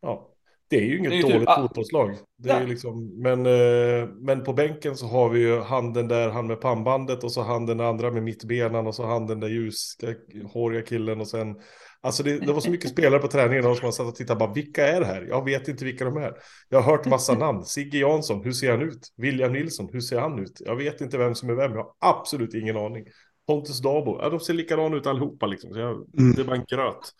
Ja. 0.00 0.33
Det 0.74 0.84
är 0.84 0.88
ju 0.88 0.98
inget 0.98 1.12
är 1.12 1.22
dåligt 1.22 1.48
typ, 1.48 1.56
fotbollslag. 1.56 2.16
Det 2.38 2.50
är 2.50 2.66
liksom, 2.66 3.22
men, 3.22 3.46
eh, 3.46 4.08
men 4.20 4.44
på 4.44 4.52
bänken 4.52 4.96
så 4.96 5.06
har 5.06 5.28
vi 5.28 5.40
ju 5.40 5.60
handen 5.60 6.08
där, 6.08 6.30
han 6.30 6.46
med 6.46 6.60
pannbandet 6.60 7.24
och 7.24 7.32
så 7.32 7.42
handen 7.42 7.78
den 7.78 7.86
andra 7.86 8.10
med 8.10 8.22
mittbenan 8.22 8.86
och 8.86 8.94
så 8.94 9.06
handen 9.06 9.40
där 9.40 9.48
ljushåriga 9.48 10.82
killen 10.82 11.20
och 11.20 11.28
sen 11.28 11.56
Alltså 12.04 12.22
det, 12.22 12.38
det, 12.38 12.52
var 12.52 12.60
så 12.60 12.70
mycket 12.70 12.90
spelare 12.90 13.20
på 13.20 13.28
träningen 13.28 13.62
som 13.62 13.78
man 13.82 13.92
satt 13.92 14.06
och 14.06 14.14
tittade 14.14 14.38
bara, 14.38 14.52
vilka 14.52 14.86
är 14.86 15.00
det 15.00 15.06
här? 15.06 15.26
Jag 15.28 15.44
vet 15.44 15.68
inte 15.68 15.84
vilka 15.84 16.04
de 16.04 16.16
är. 16.16 16.32
Jag 16.68 16.80
har 16.80 16.92
hört 16.92 17.06
massa 17.06 17.34
namn. 17.34 17.64
Sigge 17.64 17.98
Jansson, 17.98 18.44
hur 18.44 18.52
ser 18.52 18.70
han 18.70 18.82
ut? 18.82 19.12
William 19.16 19.52
Nilsson, 19.52 19.88
hur 19.92 20.00
ser 20.00 20.20
han 20.20 20.38
ut? 20.38 20.60
Jag 20.60 20.76
vet 20.76 21.00
inte 21.00 21.18
vem 21.18 21.34
som 21.34 21.48
är 21.48 21.54
vem, 21.54 21.72
jag 21.72 21.78
har 21.78 21.92
absolut 21.98 22.54
ingen 22.54 22.76
aning. 22.76 23.04
Pontus 23.46 23.80
Dabo, 23.82 24.18
ja, 24.22 24.28
de 24.28 24.40
ser 24.40 24.54
likadana 24.54 24.96
ut 24.96 25.06
allihopa 25.06 25.46
liksom. 25.46 25.70
Så 25.72 25.78
jag, 25.78 25.92
mm. 26.18 26.32
Det 26.36 26.42
var 26.42 26.54
en 26.54 26.64
gröt. 26.68 27.12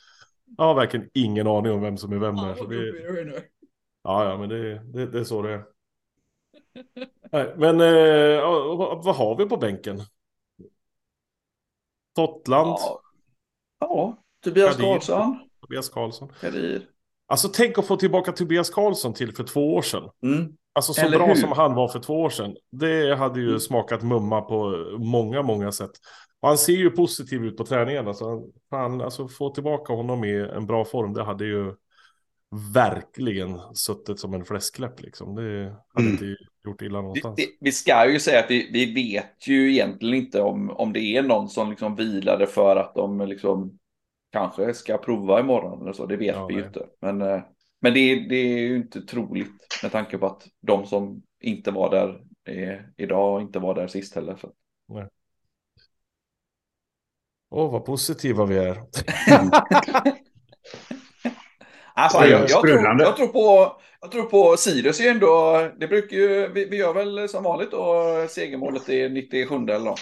Jag 0.57 0.65
har 0.65 0.75
verkligen 0.75 1.11
ingen 1.15 1.47
aning 1.47 1.73
om 1.73 1.81
vem 1.81 1.97
som 1.97 2.13
är 2.13 2.19
vem 2.19 2.37
här. 2.37 2.55
Så 2.55 2.67
det, 2.67 2.93
ja, 4.03 4.31
ja, 4.31 4.39
men 4.39 4.49
det, 4.49 4.79
det, 4.85 5.07
det 5.07 5.21
är 5.21 5.25
så 5.25 5.43
det 5.43 5.53
är. 5.53 5.65
Nej, 7.33 7.55
men 7.57 7.81
eh, 7.81 8.45
vad 9.05 9.17
har 9.17 9.37
vi 9.37 9.47
på 9.47 9.57
bänken? 9.57 10.03
Totland. 12.15 12.69
Ja, 12.69 13.01
ja 13.79 14.17
Tobias 14.41 14.77
Kadir. 14.77 14.85
Karlsson. 14.85 15.39
Tobias 15.61 15.89
Karlsson. 15.89 16.33
Kadir. 16.41 16.89
Alltså 17.27 17.49
tänk 17.49 17.79
att 17.79 17.87
få 17.87 17.97
tillbaka 17.97 18.33
Tobias 18.33 18.71
Karlsson 18.71 19.15
till 19.15 19.35
för 19.35 19.45
två 19.45 19.75
år 19.75 19.83
sedan. 19.83 20.11
Mm. 20.23 20.57
Alltså 20.75 20.93
så 20.93 21.07
Eller 21.07 21.19
bra 21.19 21.27
hur? 21.27 21.35
som 21.35 21.53
han 21.53 21.75
var 21.75 21.89
för 21.89 21.99
två 21.99 22.23
år 22.23 22.31
sedan. 22.31 22.57
Det 22.73 23.17
hade 23.17 23.41
ju 23.41 23.49
mm. 23.49 23.61
smakat 23.61 24.03
mumma 24.03 24.41
på 24.41 24.87
många, 24.99 25.43
många 25.43 25.73
sätt. 25.73 25.91
Och 26.41 26.49
han 26.49 26.59
ser 26.59 26.73
ju 26.73 26.91
positiv 26.91 27.45
ut 27.45 27.57
på 27.57 27.65
träningarna. 27.65 28.15
Så 28.15 28.49
fan, 28.71 29.01
alltså 29.01 29.29
få 29.29 29.51
tillbaka 29.51 29.93
honom 29.93 30.25
i 30.25 30.49
en 30.57 30.67
bra 30.67 30.85
form, 30.85 31.13
det 31.13 31.25
hade 31.25 31.45
ju 31.45 31.75
verkligen 32.75 33.61
suttit 33.75 34.21
som 34.21 34.35
en 34.35 34.45
fläskläpp 34.45 35.03
liksom. 35.03 35.35
Det 35.35 35.77
hade 35.95 36.07
mm. 36.07 36.13
inte 36.13 36.37
gjort 36.65 36.83
illa 36.83 37.01
någonstans. 37.01 37.39
Vi, 37.39 37.57
vi, 37.61 37.73
ska 37.73 38.11
ju 38.11 38.21
säga 38.21 38.41
att 38.41 38.51
vi, 38.51 38.71
vi 38.73 38.95
vet 38.95 39.49
ju 39.49 39.73
egentligen 39.73 40.15
inte 40.15 40.41
om, 40.41 40.71
om 40.71 40.93
det 40.93 41.01
är 41.01 41.23
någon 41.23 41.49
som 41.49 41.71
liksom 41.71 41.97
vilade 41.97 42.47
för 42.47 42.77
att 42.77 42.95
de 42.95 43.21
liksom 43.21 43.79
kanske 44.33 44.75
ska 44.75 44.99
prova 44.99 45.41
imorgon 45.41 45.83
eller 45.83 45.93
så. 45.93 46.07
Det 46.07 46.17
vet 46.17 46.37
ja, 46.37 46.47
vi 46.47 46.55
ju 46.55 46.65
inte. 46.65 46.87
Men, 47.01 47.23
eh, 47.23 47.41
men 47.85 47.95
det, 47.95 48.15
det, 48.29 48.37
är 48.37 48.59
ju 48.59 48.77
inte 48.77 49.01
troligt 49.01 49.83
med 49.83 49.93
tanke 49.93 50.19
på 50.19 50.27
att 50.27 50.47
de 50.61 50.87
som 50.87 51.23
inte 51.41 51.71
var 51.71 51.91
där 51.91 52.21
är, 52.45 52.89
idag 52.97 53.35
och 53.35 53.41
inte 53.41 53.59
var 53.59 53.75
där 53.75 53.87
sist 53.87 54.15
heller. 54.15 54.37
Så. 54.41 54.53
Nej. 54.89 55.09
Åh, 57.51 57.67
oh, 57.67 57.73
vad 57.73 57.85
positiva 57.85 58.45
vi 58.45 58.59
är. 58.59 58.71
alltså, 61.95 62.25
jag, 62.25 62.41
jag, 62.41 62.49
tror, 62.49 63.01
jag, 63.01 63.17
tror, 63.17 63.27
på, 63.27 63.77
jag 64.01 64.11
tror 64.11 64.23
på 64.25 64.57
Sirius 64.57 65.01
är 65.01 65.11
ändå, 65.11 65.69
det 65.81 65.89
brukar 65.89 66.17
ju, 66.17 66.53
vi, 66.53 66.65
vi 66.65 66.77
gör 66.77 66.95
väl 66.95 67.29
som 67.29 67.45
vanligt 67.45 67.71
då, 67.71 68.05
segermålet 68.29 68.89
är 68.89 69.09
97 69.09 69.55
eller 69.55 69.79
något. 69.79 70.01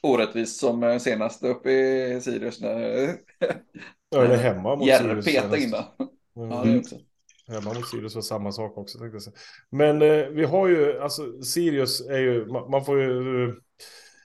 Orättvist 0.00 0.60
som 0.60 1.00
senast 1.00 1.44
uppe 1.44 1.70
i 1.70 2.20
Sirius 2.20 2.60
när... 2.60 3.10
Ja, 4.10 4.24
eller 4.24 4.36
hemma 4.36 4.76
mot 4.76 4.88
Sirius. 4.88 5.26
Peta 5.26 5.58
in 5.58 5.74
mm. 6.36 6.50
Ja, 6.50 6.64
det 6.64 6.78
också. 6.78 6.96
Hemma 7.48 7.74
mot 7.74 7.88
Sirius 7.88 8.14
var 8.14 8.22
samma 8.22 8.52
sak 8.52 8.78
också. 8.78 8.98
Tänkte 8.98 9.18
jag. 9.24 9.34
Men 9.70 10.02
eh, 10.02 10.28
vi 10.28 10.44
har 10.44 10.68
ju, 10.68 10.98
alltså 11.00 11.42
Sirius 11.42 12.00
är 12.00 12.18
ju, 12.18 12.46
man, 12.46 12.70
man 12.70 12.84
får 12.84 13.00
ju... 13.00 13.54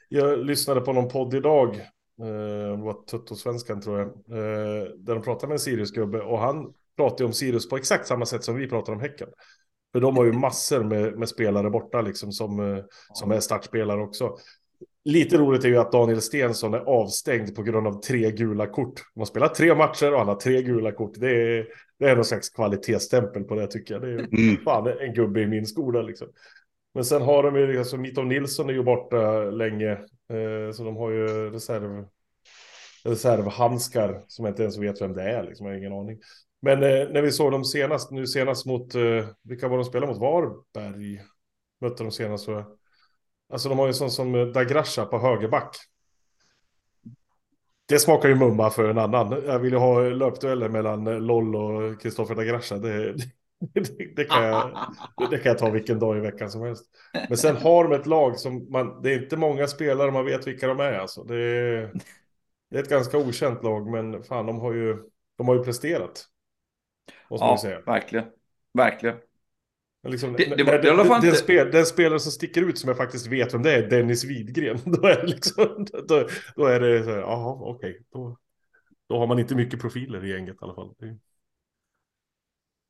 Jag 0.10 0.46
lyssnade 0.46 0.82
på 0.82 0.94
någon 0.94 1.10
podd 1.10 1.34
idag 1.34 1.82
Eh, 2.20 2.78
det 2.78 2.84
var 2.84 3.06
Tuttosvenskan 3.06 3.82
tror 3.82 4.00
jag. 4.00 4.08
Eh, 4.08 4.84
där 4.98 5.16
de 5.16 5.24
pratade 5.24 5.48
med 5.48 5.54
en 5.54 5.60
Sirius-gubbe 5.60 6.22
och 6.22 6.39
han 6.39 6.74
pratar 6.98 7.24
ju 7.24 7.25
om 7.25 7.34
Sirius 7.34 7.70
på 7.70 7.78
exakt 7.78 8.08
samma 8.08 8.25
sätt 8.25 8.44
som 8.44 8.56
vi 8.56 8.70
pratar 8.70 8.94
om 8.94 9.00
Häcken. 9.00 9.28
För 9.92 10.00
de 10.00 10.18
har 10.18 10.25
ju 10.25 10.32
massor 10.32 10.84
med, 10.84 11.18
med 11.20 11.30
spelare 11.30 11.70
borta 11.70 12.01
liksom 12.01 12.32
som, 12.32 12.60
eh, 12.60 12.84
som 13.13 13.32
är 13.32 13.39
startspelare 13.39 14.01
också. 14.01 14.38
Lite 15.06 15.38
roligt 15.38 15.63
är 15.63 15.70
ju 15.70 15.78
att 15.78 15.92
Daniel 15.92 16.22
Stensson 16.22 16.74
är 16.74 16.80
avstängd 16.80 17.56
på 17.56 17.63
grund 17.63 17.88
av 17.88 18.01
tre 18.01 18.32
gula 18.32 18.68
kort. 18.68 19.01
Man 19.16 19.25
spelar 19.25 19.48
tre 19.48 19.75
matcher 19.75 20.13
och 20.13 20.20
han 20.20 20.28
har 20.28 20.36
tre 20.36 20.62
gula 20.62 20.92
kort. 20.92 21.13
Det 21.16 21.32
är, 21.32 21.68
det 22.00 22.10
är 22.10 22.15
någon 22.15 22.25
slags 22.25 22.50
kvalitetsstämpel 22.50 23.44
på 23.44 23.56
det 23.56 23.68
tycker 23.68 23.94
jag. 23.94 24.01
Det 24.01 24.10
är 24.10 24.41
mm. 24.41 24.58
fan 24.63 24.88
en 24.88 25.13
gubbe 25.13 25.41
i 25.41 25.48
min 25.48 25.65
skola 25.65 26.01
liksom. 26.01 26.27
Men 26.94 27.06
sen 27.06 27.22
har 27.22 27.44
de 27.44 27.56
ju, 27.56 27.79
alltså 27.79 27.98
Mitov 27.98 28.25
Nilsson 28.25 28.70
är 28.70 28.74
ju 28.74 28.84
borta 28.84 29.44
länge. 29.44 29.91
Eh, 30.29 30.72
så 30.74 30.84
de 30.84 30.98
har 30.98 31.12
ju 31.12 31.50
reserv, 31.50 32.06
reservhandskar 33.03 34.24
som 34.27 34.46
jag 34.46 34.51
inte 34.51 34.63
ens 34.63 34.77
vet 34.77 35.01
vem 35.01 35.13
det 35.13 35.24
är. 35.24 35.44
Liksom, 35.44 35.65
jag 35.65 35.74
har 35.74 35.77
ingen 35.77 35.94
aning. 35.94 36.20
Men 36.62 36.84
eh, 36.84 37.10
när 37.10 37.22
vi 37.22 37.32
såg 37.32 37.51
dem 37.51 37.65
senast, 37.65 38.12
nu 38.12 38.27
senast 38.27 38.65
mot, 38.65 38.96
eh, 38.96 39.25
vilka 39.44 39.68
var 39.68 39.77
de 39.77 39.86
spelade 39.86 40.12
mot? 40.12 40.22
Varberg 40.22 41.22
mötte 41.82 42.03
de 42.03 42.12
senast. 42.12 42.46
Så, 42.46 42.77
alltså 43.50 43.70
de 43.70 43.79
har 43.79 43.88
ju 43.88 43.94
sån 43.94 44.12
som 44.12 44.53
Dagrasha 44.53 45.06
på 45.06 45.20
högerback. 45.20 45.75
Det 47.89 48.00
smakar 48.00 48.29
ju 48.29 48.36
mumma 48.36 48.69
för 48.69 48.89
en 48.89 48.98
annan. 48.98 49.43
Jag 49.46 49.60
vill 49.60 49.74
ju 49.74 49.79
ha 49.79 50.01
löpdueller 50.01 50.69
mellan 50.69 51.03
LOL 51.03 51.55
och 51.55 52.01
Kristoffer 52.01 52.36
Dagrasha. 52.36 52.77
Det, 52.77 53.13
det, 53.74 54.15
det, 54.15 54.24
kan 54.24 54.43
jag, 54.43 54.72
det 55.31 55.38
kan 55.38 55.50
jag 55.50 55.58
ta 55.58 55.69
vilken 55.69 56.00
dag 56.00 56.17
i 56.17 56.19
veckan 56.19 56.50
som 56.50 56.62
helst. 56.62 56.86
Men 57.29 57.38
sen 57.38 57.55
har 57.55 57.84
de 57.84 57.96
ett 57.96 58.05
lag 58.05 58.39
som 58.39 58.72
man, 58.72 59.01
det 59.01 59.13
är 59.13 59.24
inte 59.24 59.38
många 59.38 59.67
spelare 59.67 60.12
man 60.12 60.25
vet 60.25 60.48
vilka 60.48 60.67
de 60.67 60.79
är 60.79 60.93
alltså. 60.93 61.24
Det 61.24 61.36
är, 61.36 61.91
det 62.69 62.77
är 62.77 62.84
ett 62.84 62.89
ganska 62.89 63.17
okänt 63.17 63.63
lag, 63.63 63.91
men 63.91 64.24
fan 64.24 64.46
de 64.46 64.60
har 64.60 64.74
ju, 64.74 64.98
de 65.38 65.48
har 65.48 65.55
ju 65.55 65.63
presterat. 65.63 66.25
Måste 67.29 67.46
ja, 67.46 67.51
man 67.51 67.60
säga. 67.60 67.81
verkligen. 67.81 68.25
Verkligen. 68.74 69.15
Liksom, 70.03 70.34
det, 70.34 70.56
det 70.58 70.63
var, 70.63 70.72
det, 70.72 70.96
den, 70.96 71.22
den, 71.22 71.36
spel, 71.36 71.72
den, 71.72 71.86
spelare 71.86 72.20
som 72.20 72.32
sticker 72.32 72.62
ut 72.62 72.77
som 72.77 72.88
jag 72.88 72.98
faktiskt 72.98 73.27
vet 73.27 73.53
vem 73.53 73.63
det 73.63 73.74
är, 73.74 73.89
Dennis 73.89 74.24
Widgren. 74.24 74.79
Då 74.86 75.08
är 75.08 75.22
det 75.22 75.27
liksom, 75.27 75.86
då, 76.08 76.27
då 76.56 76.65
är 76.65 76.79
det 76.79 77.03
så 77.03 77.10
här, 77.10 77.20
jaha, 77.20 77.58
okej. 77.62 77.91
Okay. 77.91 78.03
Då, 78.10 78.38
då 79.10 79.20
har 79.20 79.27
man 79.27 79.39
inte 79.39 79.56
mycket 79.56 79.82
profiler 79.82 80.25
i 80.25 80.29
gänget 80.29 80.56
i 80.56 80.58
alla 80.62 80.75
fall. 80.75 80.96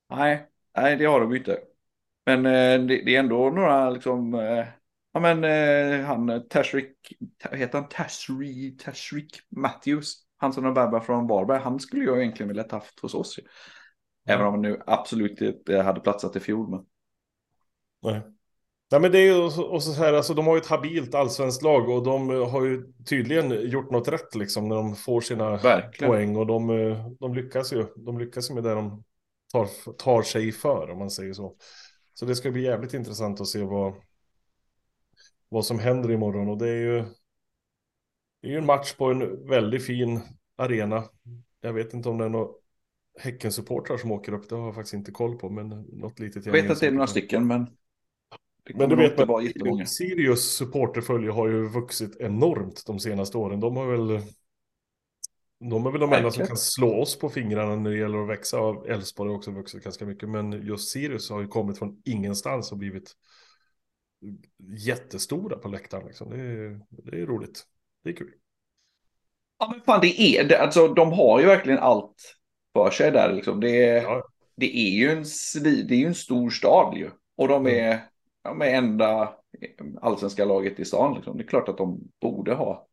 Nej, 0.10 0.48
nej, 0.78 0.96
det 0.96 1.06
har 1.06 1.20
de 1.20 1.36
inte. 1.36 1.60
Men 2.26 2.46
eh, 2.46 2.88
det, 2.88 3.06
det, 3.06 3.16
är 3.16 3.20
ändå 3.20 3.50
några 3.50 3.90
liksom, 3.90 4.34
eh, 4.34 4.66
ja 5.14 5.20
men 5.20 5.44
eh, 5.44 6.06
han 6.06 6.48
Tashrik, 6.48 6.96
heter 7.52 7.80
han 7.80 7.90
Tashri, 7.90 8.78
Tashrik 8.80 9.40
Matthews, 9.50 10.14
han 10.38 10.54
som 10.54 10.64
har 10.64 10.72
värvat 10.72 11.06
från 11.06 11.28
Varberg, 11.28 11.60
han 11.60 11.80
skulle 11.80 12.06
jag 12.06 12.22
egentligen 12.22 12.48
vilja 12.48 12.64
ta 12.64 12.76
haft 12.76 13.00
hos 13.00 13.14
oss. 13.14 13.40
Även 14.28 14.46
om 14.46 14.54
han 14.54 14.62
nu 14.62 14.82
absolut 14.86 15.42
inte 15.42 15.82
hade 15.82 16.00
platsat 16.00 16.36
i 16.36 16.40
fjol. 16.40 16.70
Men... 16.70 16.86
Nej. 18.02 18.22
Nej 18.92 19.02
men 19.02 19.12
det 19.12 19.20
är 19.20 19.26
ju 19.26 19.62
och 19.64 19.84
så 19.84 19.94
här, 19.94 20.14
alltså 20.14 20.34
de 20.34 20.48
har 20.48 20.56
ju 20.56 20.62
ett 20.62 20.68
habilt 20.68 21.16
allsvenskt 21.16 21.62
lag 21.64 21.90
och 21.90 22.04
de 22.04 22.30
har 22.30 22.66
ju 22.66 22.94
tydligen 23.06 23.70
gjort 23.70 23.92
något 23.92 24.08
rätt 24.08 24.36
liksom 24.36 24.68
när 24.68 24.76
de 24.76 24.96
får 24.96 25.22
sina 25.22 25.58
Verkligen. 25.58 26.12
poäng 26.12 26.36
och 26.36 26.48
de, 26.48 26.68
de 27.20 27.34
lyckas 27.34 27.74
ju. 27.74 27.86
De 27.96 28.20
lyckas 28.20 28.50
ju 28.50 28.54
med 28.54 28.64
det 28.64 28.74
de 28.74 29.04
tar, 29.52 29.94
tar 29.94 30.22
sig 30.22 30.52
för, 30.52 30.90
om 30.92 31.00
man 31.00 31.10
säger 31.12 31.34
så. 31.34 31.56
Så 32.14 32.26
det 32.26 32.36
ska 32.36 32.52
bli 32.52 32.62
jävligt 32.62 32.94
intressant 32.94 33.42
att 33.42 33.48
se 33.48 33.64
vad, 33.64 33.94
vad 35.50 35.66
som 35.66 35.80
händer 35.80 36.12
imorgon. 36.12 36.50
Och 36.50 36.58
det 36.58 36.70
är 36.70 36.82
ju, 36.82 37.04
det 38.42 38.48
är 38.48 38.52
ju 38.52 38.58
en 38.58 38.66
match 38.66 38.94
på 38.94 39.06
en 39.06 39.48
väldigt 39.48 39.86
fin 39.86 40.22
arena. 40.56 41.04
Jag 41.62 41.74
vet 41.74 41.94
inte 41.94 42.10
om 42.10 42.18
det 42.18 42.26
är 42.26 42.30
några 42.30 42.48
Häcken-supportrar 43.20 43.98
som 43.98 44.12
åker 44.12 44.34
upp. 44.34 44.50
Det 44.50 44.56
har 44.56 44.66
jag 44.66 44.76
faktiskt 44.76 44.94
inte 44.94 45.12
koll 45.12 45.38
på, 45.38 45.50
men 45.50 45.70
något 45.70 46.20
litet. 46.20 46.46
Jag 46.46 46.54
vet 46.54 46.72
att 46.72 46.80
det 46.80 46.88
är 46.88 46.92
några 46.92 47.08
stycken, 47.08 47.48
men. 47.48 47.68
Men 48.76 48.90
du 48.90 48.96
vet, 48.96 49.28
man, 49.28 49.88
Sirius 49.88 50.52
supporterfölje 50.52 51.32
har 51.32 51.48
ju 51.48 51.70
vuxit 51.70 52.18
enormt 52.20 52.84
de 52.86 53.00
senaste 53.00 53.38
åren. 53.38 53.60
De 53.60 53.78
har 53.78 53.86
väl 53.86 54.22
de 55.60 55.86
är 55.86 55.92
väl 55.92 56.02
de 56.02 56.14
enda 56.14 56.32
som 56.32 56.48
kan 56.48 56.58
slå 56.58 57.02
oss 57.02 57.20
på 57.20 57.30
fingrarna 57.30 57.76
när 57.76 57.92
det 57.92 57.98
gäller 57.98 58.22
att 58.24 58.30
växa. 58.30 58.58
Elfsborg 58.88 59.30
har 59.30 59.38
också 59.38 59.52
vuxit 59.52 59.84
ganska 59.84 60.06
mycket. 60.06 60.30
Men 60.30 60.52
just 60.52 60.90
Sirius 60.90 61.30
har 61.30 61.42
ju 61.42 61.48
kommit 61.48 61.80
från 61.80 62.02
ingenstans 62.06 62.72
och 62.72 62.78
blivit 62.78 63.14
jättestora 64.86 65.58
på 65.58 65.68
läktaren. 65.68 66.06
Liksom. 66.06 66.30
Det, 66.30 66.42
är, 66.42 66.80
det 66.90 67.22
är 67.22 67.26
roligt. 67.26 67.64
Det 68.04 68.10
är 68.10 68.14
kul. 68.14 68.32
Ja 69.60 69.70
men 69.72 69.82
fan 69.82 70.02
det 70.02 70.22
är 70.22 70.44
det. 70.44 70.62
Alltså 70.62 70.88
de 70.88 71.12
har 71.14 71.40
ju 71.40 71.46
verkligen 71.46 71.80
allt 71.80 72.36
för 72.74 72.92
sig 72.92 73.12
där 73.12 73.34
liksom. 73.34 73.60
Det 73.60 73.86
är, 73.86 74.02
ja. 74.04 74.24
det 74.56 74.78
är 74.78 74.90
ju 74.90 75.12
en, 75.12 75.26
det 75.88 76.04
är 76.04 76.08
en 76.08 76.16
stor 76.16 76.50
stad 76.50 76.98
ju. 76.98 77.10
Och 77.36 77.48
de 77.48 77.68
mm. 77.68 77.86
är, 77.86 78.00
de 78.42 78.62
är 78.62 78.66
enda 78.66 79.34
allsvenska 80.02 80.46
laget 80.46 80.80
i 80.80 80.86
stan 80.86 81.16
liksom. 81.16 81.38
Det 81.38 81.44
är 81.44 81.48
klart 81.48 81.70
att 81.70 81.78
de 81.78 82.00
borde 82.22 82.54
ha 82.54 82.88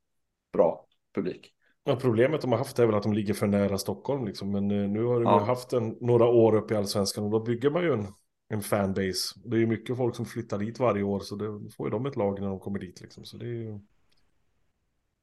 bra 0.52 0.86
publik. 1.14 1.52
Ja, 1.84 1.96
problemet 1.96 2.40
de 2.40 2.52
har 2.52 2.58
haft 2.58 2.78
är 2.78 2.86
väl 2.86 2.94
att 2.94 3.02
de 3.02 3.12
ligger 3.12 3.34
för 3.34 3.46
nära 3.46 3.78
Stockholm. 3.78 4.26
Liksom. 4.26 4.50
Men 4.52 4.70
eh, 4.70 4.88
nu 4.88 5.04
har 5.04 5.14
de 5.14 5.22
ja. 5.22 5.44
haft 5.44 5.72
en, 5.72 5.96
några 6.00 6.26
år 6.26 6.54
upp 6.54 6.70
i 6.70 6.74
allsvenskan 6.74 7.24
och 7.24 7.30
då 7.30 7.40
bygger 7.40 7.70
man 7.70 7.82
ju 7.82 7.92
en, 7.92 8.06
en 8.48 8.62
fanbase. 8.62 9.40
Det 9.44 9.56
är 9.56 9.60
ju 9.60 9.66
mycket 9.66 9.96
folk 9.96 10.16
som 10.16 10.26
flyttar 10.26 10.58
dit 10.58 10.78
varje 10.78 11.02
år 11.02 11.20
så 11.20 11.36
det 11.36 11.70
får 11.76 11.86
ju 11.86 11.90
de 11.90 12.06
ett 12.06 12.16
lag 12.16 12.40
när 12.40 12.48
de 12.48 12.60
kommer 12.60 12.78
dit. 12.78 13.00
Liksom. 13.00 13.24
Så 13.24 13.36
det 13.36 13.44
är 13.44 13.48
ju... 13.48 13.72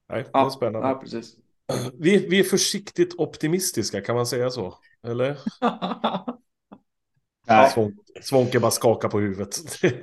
Nej, 0.09 0.25
ja, 0.33 0.39
det 0.39 0.45
är 0.45 0.49
spännande. 0.49 0.87
Ja, 0.87 0.95
precis. 0.95 1.35
Vi, 1.93 2.27
vi 2.27 2.39
är 2.39 2.43
försiktigt 2.43 3.15
optimistiska, 3.17 4.01
kan 4.01 4.15
man 4.15 4.25
säga 4.25 4.49
så? 4.49 4.73
Eller? 5.03 5.39
Nej. 7.47 7.71
Svån, 7.71 7.97
Svånke 8.21 8.59
bara 8.59 8.71
skakar 8.71 9.09
på 9.09 9.19
huvudet. 9.19 9.55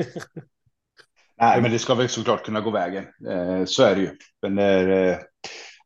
Nej, 1.40 1.62
men 1.62 1.70
det 1.70 1.78
ska 1.78 1.94
väl 1.94 2.08
såklart 2.08 2.44
kunna 2.44 2.60
gå 2.60 2.70
vägen. 2.70 3.04
Eh, 3.30 3.64
så 3.64 3.82
är 3.82 3.94
det 3.94 4.00
ju. 4.00 4.10
Men 4.42 4.58
eh, 4.58 5.16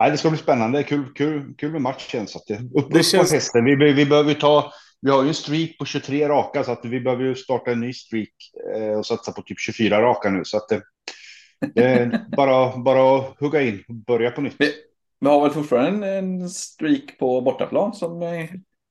nej, 0.01 0.11
det 0.11 0.17
ska 0.17 0.31
bli 0.31 0.39
spännande. 0.39 0.83
Kul, 0.83 1.13
kul, 1.15 1.55
kul 1.59 1.73
med 1.73 1.81
matchen. 1.81 2.27
Så 2.27 2.39
att 2.39 2.47
det, 2.47 2.55
upp, 2.55 2.91
det 2.91 2.99
upp 2.99 3.05
känns... 3.05 3.31
på 3.31 3.35
hästen. 3.35 3.65
Vi, 3.65 3.93
vi 3.93 4.07
behöver 4.07 4.35
ta... 4.35 4.73
Vi 5.01 5.11
har 5.11 5.23
ju 5.23 5.29
en 5.29 5.35
streak 5.35 5.79
på 5.79 5.85
23 5.85 6.29
raka, 6.29 6.65
så 6.65 6.73
att 6.73 6.85
vi 6.85 7.01
behöver 7.01 7.25
ju 7.25 7.35
starta 7.35 7.71
en 7.71 7.81
ny 7.81 7.93
streak 7.93 8.35
eh, 8.77 8.99
och 8.99 9.07
satsa 9.07 9.33
på 9.33 9.43
typ 9.43 9.61
24 9.61 10.03
raka 10.03 10.31
nu. 10.31 10.45
Så 10.45 10.57
att 10.57 10.73
är 11.75 12.27
bara, 12.37 12.77
bara 12.77 13.25
hugga 13.41 13.63
in 13.63 13.85
och 13.89 13.95
börja 13.95 14.31
på 14.31 14.41
nytt. 14.41 14.55
Vi, 14.59 14.73
vi 15.21 15.29
har 15.29 15.43
väl 15.43 15.51
fortfarande 15.51 16.09
en, 16.09 16.43
en 16.43 16.51
streak 16.51 17.19
på 17.19 17.41
bortaplan 17.41 17.95
som 17.95 18.23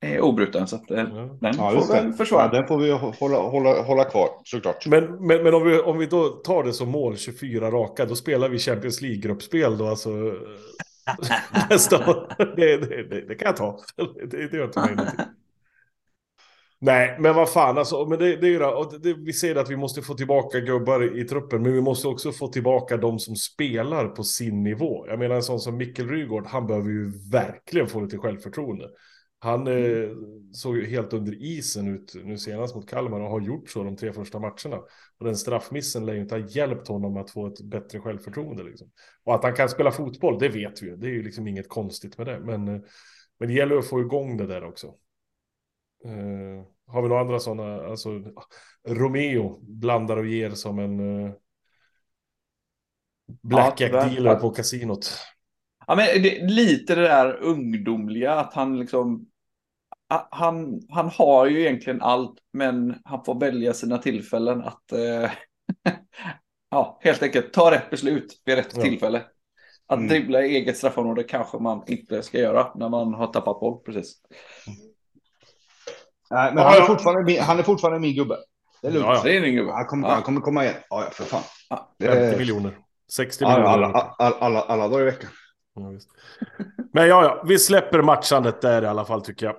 är 0.04 0.14
är 0.16 0.22
obruten. 0.22 0.68
Så 0.68 0.76
att, 0.76 0.92
eh, 0.92 1.04
den 1.40 1.56
ja, 1.58 1.72
får 1.72 1.94
väl 1.94 2.14
försvara. 2.14 2.44
Ja, 2.44 2.52
den 2.52 2.68
får 2.68 2.78
vi 2.78 2.92
hålla, 2.92 3.38
hålla, 3.38 3.82
hålla 3.82 4.04
kvar 4.04 4.30
såklart. 4.44 4.88
Men, 4.88 5.28
men, 5.28 5.44
men 5.44 5.54
om, 5.54 5.64
vi, 5.64 5.80
om 5.80 5.98
vi 5.98 6.06
då 6.06 6.30
tar 6.30 6.64
det 6.64 6.74
som 6.74 6.90
mål 6.90 7.18
24 7.18 7.72
raka, 7.72 8.06
då 8.06 8.16
spelar 8.16 8.50
vi 8.50 8.60
Champions 8.60 9.02
League-gruppspel 9.02 9.78
då 9.78 9.88
alltså. 9.88 10.10
nästa. 11.70 11.98
Det, 12.38 12.78
det, 12.78 13.04
det, 13.10 13.28
det, 13.28 13.36
kan 13.36 13.46
jag 13.46 13.58
ta. 13.58 13.80
Det, 14.32 14.48
det 14.48 14.58
gör 14.58 14.66
inte 14.66 14.80
mig. 14.80 15.06
Nej, 16.86 17.18
men 17.20 17.36
vad 17.36 17.50
fan 17.50 17.78
alltså. 17.78 18.06
Men 18.06 18.20
det, 18.20 18.36
det 18.36 18.48
är 18.48 18.52
ju 18.52 18.60
det, 18.60 18.98
det, 18.98 19.14
vi 19.14 19.34
säger 19.34 19.56
att 19.56 19.70
vi 19.70 19.76
måste 19.76 20.02
få 20.02 20.14
tillbaka 20.14 20.60
gubbar 20.60 21.20
i 21.20 21.24
truppen, 21.24 21.62
men 21.62 21.74
vi 21.74 21.82
måste 21.82 22.08
också 22.08 22.32
få 22.32 22.48
tillbaka 22.48 22.98
de 22.98 23.20
som 23.20 23.36
spelar 23.36 24.08
på 24.08 24.24
sin 24.24 24.64
nivå. 24.64 25.08
Jag 25.08 25.20
menar 25.20 25.36
en 25.36 25.44
sån 25.44 25.60
som 25.60 25.78
Mikkel 25.78 26.10
Rygård, 26.10 26.46
han 26.48 26.68
behöver 26.68 26.90
ju 26.90 27.12
verkligen 27.32 27.88
få 27.88 28.02
lite 28.02 28.18
självförtroende. 28.18 28.90
Han 29.44 29.68
eh, 29.68 30.10
såg 30.52 30.78
ju 30.78 30.86
helt 30.86 31.14
under 31.14 31.44
isen 31.44 31.88
ut 31.88 32.14
nu 32.24 32.38
senast 32.38 32.76
mot 32.76 32.90
Kalmar 32.90 33.20
och 33.20 33.30
har 33.30 33.42
gjort 33.42 33.70
så 33.70 33.84
de 33.84 33.96
tre 33.96 34.14
första 34.14 34.40
matcherna. 34.40 34.78
Och 35.18 35.26
den 35.26 35.38
straffmissen 35.38 36.06
lär 36.06 36.14
ju 36.14 36.22
inte 36.22 36.36
ha 36.36 36.48
hjälpt 36.48 36.88
honom 36.88 37.18
att 37.18 37.32
få 37.32 37.48
ett 37.48 37.62
bättre 37.62 38.00
självförtroende. 38.00 38.64
Liksom. 38.64 38.92
Och 39.24 39.36
att 39.36 39.44
han 39.44 39.56
kan 39.56 39.70
spela 39.70 39.92
fotboll, 39.92 40.40
det 40.40 40.50
vet 40.50 40.84
vi 40.84 40.88
ju. 40.88 40.96
Det 40.96 41.08
är 41.08 41.12
ju 41.12 41.24
liksom 41.24 41.48
inget 41.48 41.70
konstigt 41.70 42.18
med 42.18 42.28
det. 42.28 42.40
Men, 42.40 42.68
eh, 42.68 42.82
men 43.40 43.48
det 43.48 43.54
gäller 43.54 43.78
att 43.78 43.88
få 43.88 44.02
igång 44.02 44.38
det 44.38 44.48
där 44.48 44.64
också. 44.64 44.88
Eh, 46.06 46.66
har 46.88 47.02
vi 47.02 47.08
några 47.08 47.22
andra 47.22 47.40
sådana? 47.40 47.88
Alltså, 47.88 48.10
Romeo 48.88 49.60
blandar 49.62 50.18
och 50.18 50.26
ger 50.26 50.50
som 50.50 50.80
en 50.80 51.00
uh, 51.00 51.32
blackjack-dealer 53.42 54.36
på 54.36 54.50
kasinot. 54.50 55.18
Ja, 55.88 55.96
men 55.96 56.06
det, 56.24 56.44
lite 56.44 56.96
det 56.96 57.02
där 57.02 57.36
ungdomliga, 57.42 58.34
att 58.34 58.54
han 58.54 58.80
liksom 58.80 59.30
han, 60.32 60.82
han 60.90 61.10
har 61.10 61.46
ju 61.46 61.62
egentligen 61.62 62.02
allt, 62.02 62.36
men 62.54 62.96
han 63.06 63.24
får 63.24 63.40
välja 63.40 63.74
sina 63.74 63.98
tillfällen 63.98 64.62
att 64.62 64.92
eh, 64.92 65.32
ja, 66.72 67.00
helt 67.02 67.24
enkelt 67.24 67.54
ta 67.54 67.72
rätt 67.72 67.90
beslut 67.90 68.42
vid 68.46 68.56
rätt 68.56 68.74
ja. 68.76 68.82
tillfälle. 68.82 69.24
Att 69.88 69.98
mm. 69.98 70.10
dribbla 70.10 70.42
i 70.42 70.56
eget 70.56 70.78
straffområde 70.78 71.24
kanske 71.24 71.58
man 71.58 71.84
inte 71.88 72.24
ska 72.24 72.40
göra 72.40 72.72
när 72.76 72.90
man 72.90 73.14
har 73.14 73.28
tappat 73.28 73.60
boll 73.60 73.80
precis. 73.80 74.16
Nej, 76.30 76.54
men 76.54 76.64
han, 76.64 76.74
är 76.74 76.82
fortfarande 76.82 77.24
min, 77.24 77.42
han 77.42 77.60
är 77.60 77.64
fortfarande 77.64 78.00
min 78.00 78.16
gubbe. 78.16 78.38
Det 78.82 78.88
är 78.88 78.92
lugnt. 78.92 79.08
Ja, 79.08 79.16
ja. 79.16 79.22
Det 79.24 79.38
är 79.38 79.42
din 79.42 79.56
gubbe. 79.56 79.72
Han 79.72 79.86
kommer, 79.86 80.08
ja. 80.08 80.14
han 80.14 80.24
kommer 80.24 80.42
komma 80.42 80.64
igen. 80.64 80.76
Ja, 80.90 81.10
för 81.12 81.24
fan. 81.24 81.44
Ja. 81.70 81.96
50 82.04 82.38
miljoner. 82.38 82.78
60 83.12 83.46
miljoner. 83.46 83.66
Alla, 83.66 83.88
alla, 84.18 84.36
alla, 84.40 84.62
alla 84.62 84.88
dagar 84.88 85.02
i 85.02 85.06
veckan. 85.06 85.30
Men 86.94 87.08
ja, 87.08 87.24
ja, 87.24 87.44
vi 87.48 87.60
släpper 87.60 88.02
matchandet 88.02 88.62
där 88.62 88.82
i 88.82 88.88
alla 88.88 89.06
fall 89.06 89.22
tycker 89.22 89.46
jag. 89.46 89.56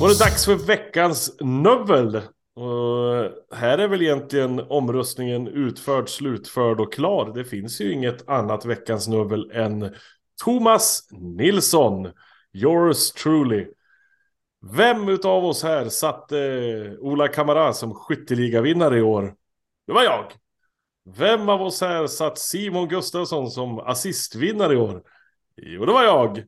Var 0.00 0.08
det 0.08 0.18
dags 0.18 0.44
för 0.44 0.54
veckans 0.54 1.36
növel? 1.40 2.16
Och 2.56 3.56
här 3.56 3.78
är 3.78 3.88
väl 3.88 4.02
egentligen 4.02 4.60
omröstningen 4.60 5.48
utförd, 5.48 6.08
slutförd 6.08 6.80
och 6.80 6.92
klar. 6.92 7.32
Det 7.34 7.44
finns 7.44 7.80
ju 7.80 7.92
inget 7.92 8.28
annat 8.28 8.64
veckans 8.64 9.08
növel 9.08 9.50
än 9.50 9.94
Thomas 10.44 11.08
Nilsson. 11.10 12.10
Yours 12.52 13.10
truly. 13.12 13.66
Vem 14.72 15.08
utav 15.08 15.44
oss 15.44 15.62
här 15.62 15.88
satte 15.88 16.38
eh, 16.38 16.92
Ola 16.98 17.28
Kamara 17.28 17.72
som 17.72 17.94
skytteligavinnare 17.94 18.98
i 18.98 19.02
år? 19.02 19.34
Det 19.86 19.92
var 19.92 20.02
jag. 20.02 20.32
Vem 21.16 21.48
av 21.48 21.62
oss 21.62 21.80
här 21.80 22.06
satt 22.06 22.38
Simon 22.38 22.88
Gustafsson 22.88 23.50
som 23.50 23.78
assistvinnare 23.78 24.74
i 24.74 24.76
år? 24.76 25.02
Jo, 25.56 25.84
det 25.84 25.92
var 25.92 26.04
jag. 26.04 26.44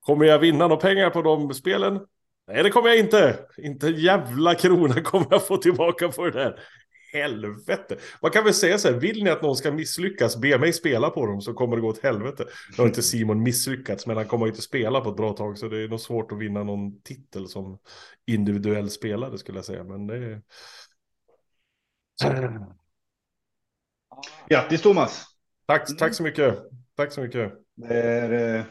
Kommer 0.00 0.24
jag 0.26 0.38
vinna 0.38 0.68
några 0.68 0.80
pengar 0.80 1.10
på 1.10 1.22
de 1.22 1.54
spelen? 1.54 2.00
Nej, 2.48 2.62
det 2.62 2.70
kommer 2.70 2.88
jag 2.88 2.98
inte. 2.98 3.38
Inte 3.58 3.86
en 3.86 3.94
jävla 3.94 4.54
krona 4.54 5.02
kommer 5.02 5.26
jag 5.30 5.46
få 5.46 5.56
tillbaka 5.56 6.08
på 6.08 6.24
det 6.24 6.30
där 6.30 6.60
helvete. 7.12 7.96
Man 8.22 8.30
kan 8.30 8.44
väl 8.44 8.54
säga 8.54 8.78
så 8.78 8.88
här, 8.88 8.94
vill 8.94 9.24
ni 9.24 9.30
att 9.30 9.42
någon 9.42 9.56
ska 9.56 9.72
misslyckas, 9.72 10.36
be 10.36 10.58
mig 10.58 10.72
spela 10.72 11.10
på 11.10 11.26
dem 11.26 11.40
så 11.40 11.54
kommer 11.54 11.76
det 11.76 11.82
gå 11.82 11.88
åt 11.88 12.02
helvete. 12.02 12.44
Nu 12.70 12.76
har 12.76 12.86
inte 12.86 13.02
Simon 13.16 13.42
misslyckats, 13.42 14.06
men 14.06 14.16
han 14.16 14.26
kommer 14.26 14.46
inte 14.46 14.62
spela 14.62 15.00
på 15.00 15.10
ett 15.10 15.16
bra 15.16 15.32
tag, 15.32 15.58
så 15.58 15.68
det 15.68 15.78
är 15.78 15.88
nog 15.88 16.00
svårt 16.00 16.32
att 16.32 16.38
vinna 16.38 16.62
någon 16.62 17.02
titel 17.02 17.48
som 17.48 17.78
individuell 18.26 18.90
spelare 18.90 19.38
skulle 19.38 19.58
jag 19.58 19.64
säga. 19.64 19.84
Men 19.84 20.06
det 20.06 20.16
är... 20.16 20.42
Grattis 24.48 24.82
Thomas! 24.82 25.24
Tack, 25.66 25.98
tack 25.98 26.14
så 26.14 26.22
mycket. 26.22 26.58
Tack 26.96 27.12
så 27.12 27.20
mycket. 27.20 27.52
Det 27.74 27.94
är, 27.94 28.58
eh, 28.58 28.64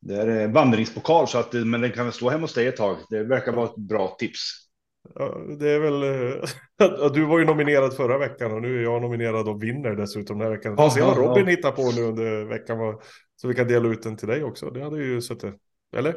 det 0.00 0.14
är 0.14 0.48
vandringspokal, 0.48 1.28
så 1.28 1.38
att, 1.38 1.52
men 1.52 1.80
den 1.80 1.92
kan 1.92 2.04
väl 2.04 2.12
stå 2.12 2.30
hemma 2.30 2.42
hos 2.42 2.54
dig 2.54 2.66
ett 2.66 2.76
tag. 2.76 2.96
Det 3.10 3.22
verkar 3.22 3.52
vara 3.52 3.66
ett 3.66 3.76
bra 3.76 4.16
tips. 4.18 4.65
Ja, 5.14 5.38
det 5.58 5.70
är 5.70 5.78
väl... 5.78 6.02
Eh, 6.02 7.10
du 7.14 7.24
var 7.24 7.38
ju 7.38 7.44
nominerad 7.44 7.96
förra 7.96 8.18
veckan 8.18 8.52
och 8.52 8.62
nu 8.62 8.78
är 8.78 8.82
jag 8.82 9.02
nominerad 9.02 9.48
och 9.48 9.62
vinner 9.62 9.90
dessutom 9.90 10.38
den 10.38 10.48
här 10.48 10.56
veckan. 10.56 10.74
Ja, 10.78 10.90
se 10.90 11.02
vad 11.02 11.16
Robin 11.16 11.46
hittar 11.46 11.72
på 11.72 11.92
nu 11.96 12.02
under 12.02 12.44
veckan. 12.44 12.78
Så 13.36 13.48
vi 13.48 13.54
kan 13.54 13.68
dela 13.68 13.88
ut 13.88 14.02
den 14.02 14.16
till 14.16 14.28
dig 14.28 14.44
också. 14.44 14.70
Det 14.70 14.82
hade 14.82 15.04
ju 15.04 15.22
suttit. 15.22 15.54
Eller? 15.96 16.16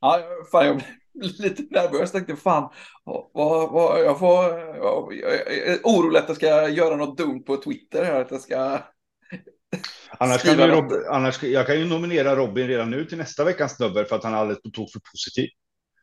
Ja, 0.00 0.22
fan 0.52 0.66
jag 0.66 0.76
blev 0.76 1.32
lite 1.38 1.62
nervös. 1.62 2.00
Jag 2.00 2.12
tänkte 2.12 2.36
fan, 2.36 2.72
vad, 3.04 3.72
vad, 3.72 4.04
jag 4.04 4.18
får... 4.18 4.44
Jag, 4.58 5.14
jag 5.22 5.56
är 5.56 5.78
orolig 5.84 6.18
att 6.18 6.28
jag 6.28 6.36
ska 6.36 6.68
göra 6.68 6.96
något 6.96 7.18
dumt 7.18 7.42
på 7.42 7.56
Twitter 7.56 8.04
här. 8.04 8.20
Att 8.20 8.30
jag 8.30 8.40
ska... 8.40 8.56
Annars 10.18 10.42
kan, 10.42 10.70
Rob, 10.70 10.92
annars, 11.10 11.42
jag 11.42 11.66
kan 11.66 11.78
ju 11.78 11.84
nominera 11.84 12.36
Robin 12.36 12.68
redan 12.68 12.90
nu 12.90 13.04
till 13.04 13.18
nästa 13.18 13.44
veckans 13.44 13.76
dubbel 13.76 14.04
för 14.04 14.16
att 14.16 14.24
han 14.24 14.34
är 14.34 14.38
alldeles 14.38 14.62
på 14.62 14.70
tok 14.70 14.92
för 14.92 15.00
positiv. 15.12 15.48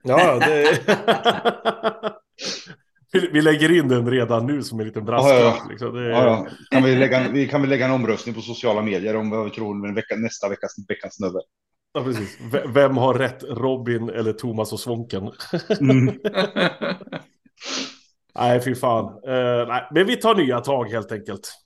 Ja, 0.03 0.39
det... 0.39 0.79
vi 3.31 3.41
lägger 3.41 3.71
in 3.71 3.87
den 3.87 4.11
redan 4.11 4.45
nu 4.45 4.63
som 4.63 4.79
en 4.79 4.85
liten 4.85 5.05
brasklapp. 5.05 5.39
Ja, 5.39 5.55
ja. 5.63 5.69
Liksom. 5.69 5.95
Det... 5.95 6.09
ja, 6.09 6.25
ja. 6.25 6.47
Kan, 6.71 6.83
vi 6.83 6.95
lägga, 6.95 7.29
vi 7.31 7.47
kan 7.47 7.61
vi 7.61 7.67
lägga 7.67 7.85
en 7.85 7.91
omröstning 7.91 8.35
på 8.35 8.41
sociala 8.41 8.81
medier 8.81 9.15
om 9.15 9.29
vad 9.29 9.45
vi 9.45 9.51
tror 9.51 9.75
med 9.75 9.95
vecka, 9.95 10.15
nästa 10.15 10.49
veckas, 10.49 10.71
veckans 10.87 11.15
snubbe. 11.15 11.39
Ja, 11.93 12.03
precis. 12.03 12.37
vem 12.67 12.97
har 12.97 13.13
rätt, 13.13 13.43
Robin 13.43 14.09
eller 14.09 14.33
Thomas 14.33 14.73
och 14.73 14.79
Svånken? 14.79 15.31
mm. 15.79 16.05
nej, 18.35 18.61
fy 18.61 18.75
fan. 18.75 19.05
Uh, 19.05 19.67
nej, 19.67 19.87
men 19.91 20.07
vi 20.07 20.15
tar 20.15 20.35
nya 20.35 20.59
tag 20.59 20.85
helt 20.85 21.11
enkelt. 21.11 21.62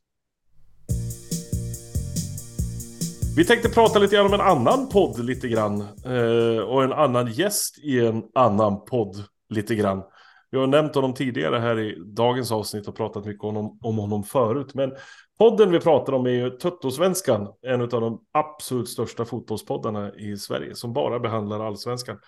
Vi 3.38 3.46
tänkte 3.46 3.70
prata 3.70 4.00
lite 4.00 4.16
grann 4.16 4.26
om 4.26 4.34
en 4.34 4.42
annan 4.42 4.90
podd 4.90 5.20
lite 5.20 5.48
grann. 5.48 5.82
Eh, 5.82 6.60
och 6.60 6.84
en 6.84 6.94
annan 6.94 7.32
gäst 7.32 7.78
i 7.78 8.06
en 8.06 8.24
annan 8.36 8.86
podd 8.86 9.24
lite 9.50 9.76
grann. 9.76 10.04
Vi 10.52 10.58
har 10.58 10.68
nämnt 10.68 10.96
honom 10.96 11.14
tidigare 11.14 11.60
här 11.60 11.80
i 11.80 11.96
dagens 12.06 12.52
avsnitt 12.52 12.88
och 12.88 12.96
pratat 12.96 13.26
mycket 13.26 13.44
om 13.44 13.56
honom, 13.56 13.80
om 13.82 13.98
honom 13.98 14.24
förut. 14.24 14.74
Men 14.74 14.92
podden 15.40 15.72
vi 15.72 15.80
pratar 15.80 16.14
om 16.14 16.26
är 16.26 16.30
ju 16.30 16.50
Tuttosvenskan. 16.50 17.48
En 17.62 17.82
av 17.82 17.88
de 17.88 18.22
absolut 18.32 18.90
största 18.90 19.26
fotbollspoddarna 19.26 20.16
i 20.16 20.38
Sverige 20.38 20.76
som 20.76 20.94
bara 20.94 21.20
behandlar 21.20 21.68
allsvenskan. 21.68 22.20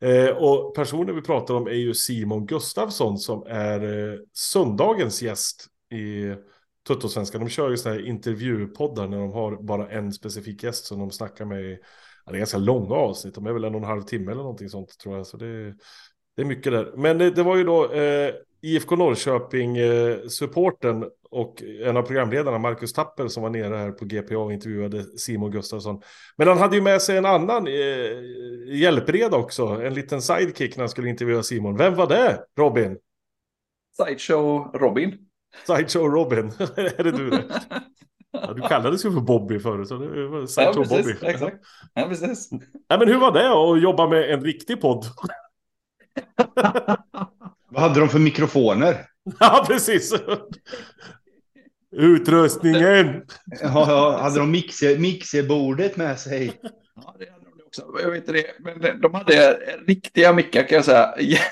Eh, 0.00 0.28
och 0.28 0.74
personen 0.74 1.14
vi 1.14 1.22
pratar 1.22 1.54
om 1.54 1.66
är 1.66 1.70
ju 1.70 1.94
Simon 1.94 2.46
Gustafsson 2.46 3.18
som 3.18 3.46
är 3.46 4.10
eh, 4.12 4.18
söndagens 4.32 5.22
gäst 5.22 5.66
i 5.92 6.34
Tuttosvenskan, 6.88 7.40
de 7.40 7.48
kör 7.48 7.70
ju 7.70 7.76
sådana 7.76 8.00
här 8.00 8.06
intervjupoddar 8.06 9.08
när 9.08 9.18
de 9.18 9.32
har 9.32 9.62
bara 9.62 9.90
en 9.90 10.12
specifik 10.12 10.62
gäst 10.62 10.84
som 10.84 10.98
de 10.98 11.10
snackar 11.10 11.44
med. 11.44 11.78
Ja, 12.24 12.32
det 12.32 12.36
är 12.36 12.38
ganska 12.38 12.58
långa 12.58 12.94
avsnitt, 12.94 13.34
de 13.34 13.46
är 13.46 13.52
väl 13.52 13.64
en 13.64 13.74
och 13.74 13.80
en 13.80 13.86
halv 13.86 14.02
timme 14.02 14.32
eller 14.32 14.42
någonting 14.42 14.68
sånt 14.68 14.98
tror 14.98 15.16
jag. 15.16 15.26
Så 15.26 15.36
det, 15.36 15.74
det 16.36 16.42
är 16.42 16.44
mycket 16.44 16.72
där. 16.72 16.92
Men 16.96 17.18
det, 17.18 17.30
det 17.30 17.42
var 17.42 17.56
ju 17.56 17.64
då 17.64 17.92
eh, 17.92 18.34
IFK 18.60 18.96
Norrköping-supporten 18.96 21.02
eh, 21.02 21.08
och 21.30 21.62
en 21.62 21.96
av 21.96 22.02
programledarna, 22.02 22.58
Marcus 22.58 22.92
Tapper, 22.92 23.28
som 23.28 23.42
var 23.42 23.50
nere 23.50 23.76
här 23.76 23.90
på 23.90 24.04
GPA 24.04 24.38
och 24.38 24.52
intervjuade 24.52 25.18
Simon 25.18 25.50
Gustafsson. 25.50 26.02
Men 26.36 26.48
han 26.48 26.58
hade 26.58 26.76
ju 26.76 26.82
med 26.82 27.02
sig 27.02 27.16
en 27.16 27.26
annan 27.26 27.66
eh, 27.66 27.72
hjälpreda 28.66 29.36
också, 29.36 29.66
en 29.66 29.94
liten 29.94 30.22
sidekick 30.22 30.76
när 30.76 30.82
han 30.82 30.88
skulle 30.88 31.08
intervjua 31.08 31.42
Simon. 31.42 31.76
Vem 31.76 31.94
var 31.94 32.06
det, 32.06 32.44
Robin? 32.56 32.98
Sideshow 33.96 34.70
Robin. 34.74 35.28
Sideshow 35.66 36.08
Robin, 36.08 36.46
är 36.76 37.04
det 37.04 37.10
du 37.10 37.30
det? 37.30 37.44
Ja, 38.32 38.52
du 38.52 38.62
kallades 38.62 39.04
ju 39.04 39.12
för 39.12 39.20
Bobby 39.20 39.60
förut, 39.60 39.88
så 39.88 39.98
det 39.98 40.28
var 40.28 40.46
Sideshow 40.46 40.86
ja, 40.90 40.96
Bobby. 40.96 41.14
Exakt. 41.22 41.56
Ja, 41.94 42.08
precis. 42.08 42.48
Ja, 42.88 42.98
men 42.98 43.08
hur 43.08 43.18
var 43.18 43.32
det 43.32 43.48
att 43.48 43.82
jobba 43.82 44.08
med 44.08 44.30
en 44.30 44.44
riktig 44.44 44.80
podd? 44.80 45.04
Vad 47.68 47.82
hade 47.82 48.00
de 48.00 48.08
för 48.08 48.18
mikrofoner? 48.18 49.06
Ja, 49.40 49.64
precis. 49.68 50.14
Utrustningen. 51.96 53.22
Ja, 53.60 53.84
ja, 53.88 54.18
hade 54.22 54.38
de 54.38 54.50
mixer, 54.50 54.98
mixerbordet 54.98 55.96
med 55.96 56.18
sig? 56.18 56.60
Ja, 56.94 57.16
det 57.18 57.30
hade 57.30 57.41
de 57.41 57.41
också. 57.72 58.02
Jag 58.02 58.10
vet 58.10 58.26
det, 58.26 58.46
men 58.58 59.00
de 59.00 59.14
hade 59.14 59.58
riktiga 59.86 60.32
mickar 60.32 60.62
kan 60.62 60.76
jag 60.76 60.84
säga. 60.84 61.14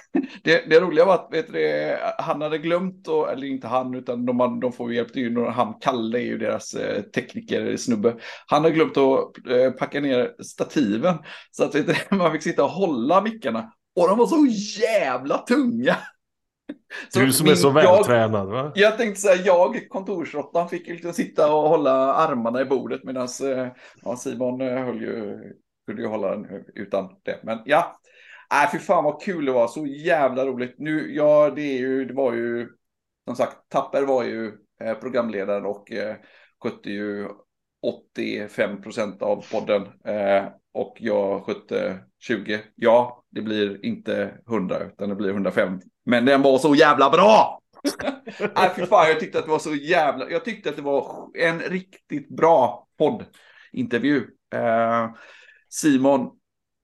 Det, 0.44 0.70
det 0.70 0.80
roliga 0.80 1.04
var 1.04 1.14
att 1.14 1.28
vet 1.30 1.52
det, 1.52 1.98
han 2.18 2.42
hade 2.42 2.58
glömt, 2.58 3.08
och, 3.08 3.32
eller 3.32 3.46
inte 3.46 3.66
han, 3.66 3.94
utan 3.94 4.26
de, 4.26 4.60
de 4.60 4.72
får 4.72 4.92
hjälp. 4.92 5.08
Det 5.14 5.50
han, 5.50 5.74
Kalle 5.80 6.18
är 6.18 6.22
ju 6.22 6.38
deras 6.38 6.74
eh, 6.74 7.02
tekniker-snubbe. 7.02 8.16
Han 8.46 8.62
hade 8.62 8.74
glömt 8.74 8.96
att 8.96 9.46
eh, 9.50 9.70
packa 9.70 10.00
ner 10.00 10.42
stativen. 10.42 11.14
Så 11.50 11.64
att 11.64 11.74
vet 11.74 11.86
det, 11.86 12.10
man 12.10 12.32
fick 12.32 12.42
sitta 12.42 12.64
och 12.64 12.70
hålla 12.70 13.20
mickarna. 13.20 13.72
Och 14.00 14.08
de 14.08 14.18
var 14.18 14.26
så 14.26 14.46
jävla 14.80 15.38
tunga. 15.38 15.96
Så 17.08 17.18
du 17.18 17.32
som 17.32 17.44
min, 17.44 17.52
är 17.52 17.56
så 17.56 17.70
vältränad 17.70 18.48
va? 18.48 18.72
Jag 18.74 18.98
tänkte 18.98 19.20
säga, 19.20 19.42
jag, 19.44 19.88
kontorsråttan, 19.88 20.68
fick 20.68 20.88
liksom 20.88 21.12
sitta 21.12 21.52
och 21.54 21.68
hålla 21.68 22.14
armarna 22.14 22.60
i 22.60 22.64
bordet 22.64 23.04
medan 23.04 23.28
eh, 23.42 23.68
ja, 24.02 24.16
Simon 24.16 24.60
eh, 24.60 24.84
höll 24.84 25.00
ju, 25.00 25.38
kunde 25.90 26.02
ju 26.02 26.08
hålla 26.08 26.30
den 26.30 26.64
utan 26.74 27.16
det. 27.22 27.40
Men 27.42 27.58
ja, 27.64 28.00
äh, 28.64 28.70
fy 28.72 28.78
fan 28.78 29.04
vad 29.04 29.22
kul 29.22 29.44
det 29.44 29.52
var, 29.52 29.68
så 29.68 29.86
jävla 29.86 30.46
roligt. 30.46 30.74
Nu, 30.78 31.14
ja 31.14 31.52
det 31.56 31.62
är 31.62 31.78
ju, 31.78 32.04
det 32.04 32.14
var 32.14 32.32
ju, 32.32 32.68
som 33.26 33.36
sagt, 33.36 33.56
Tapper 33.68 34.02
var 34.02 34.24
ju 34.24 34.52
eh, 34.80 34.94
programledaren 34.94 35.64
och 35.64 35.92
eh, 35.92 36.16
skötte 36.62 36.90
ju 36.90 37.28
85 37.82 38.82
procent 38.82 39.22
av 39.22 39.44
podden. 39.52 39.82
Eh, 40.04 40.44
och 40.74 40.96
jag 40.98 41.44
skötte 41.44 41.98
20. 42.18 42.60
Ja, 42.74 43.24
det 43.30 43.42
blir 43.42 43.84
inte 43.84 44.34
100 44.48 44.80
utan 44.80 45.08
det 45.08 45.14
blir 45.14 45.30
105. 45.30 45.80
Men 46.04 46.24
den 46.24 46.42
var 46.42 46.58
så 46.58 46.74
jävla 46.74 47.10
bra! 47.10 47.60
Nej, 48.38 48.50
äh, 48.66 48.74
fy 48.76 48.86
fan, 48.86 49.08
jag 49.08 49.20
tyckte 49.20 49.38
att 49.38 49.44
det 49.44 49.50
var 49.50 49.58
så 49.58 49.74
jävla... 49.74 50.30
Jag 50.30 50.44
tyckte 50.44 50.70
att 50.70 50.76
det 50.76 50.82
var 50.82 51.28
en 51.34 51.60
riktigt 51.60 52.28
bra 52.28 52.86
poddintervju. 52.98 54.26
Eh, 54.54 55.10
Simon, 55.70 56.30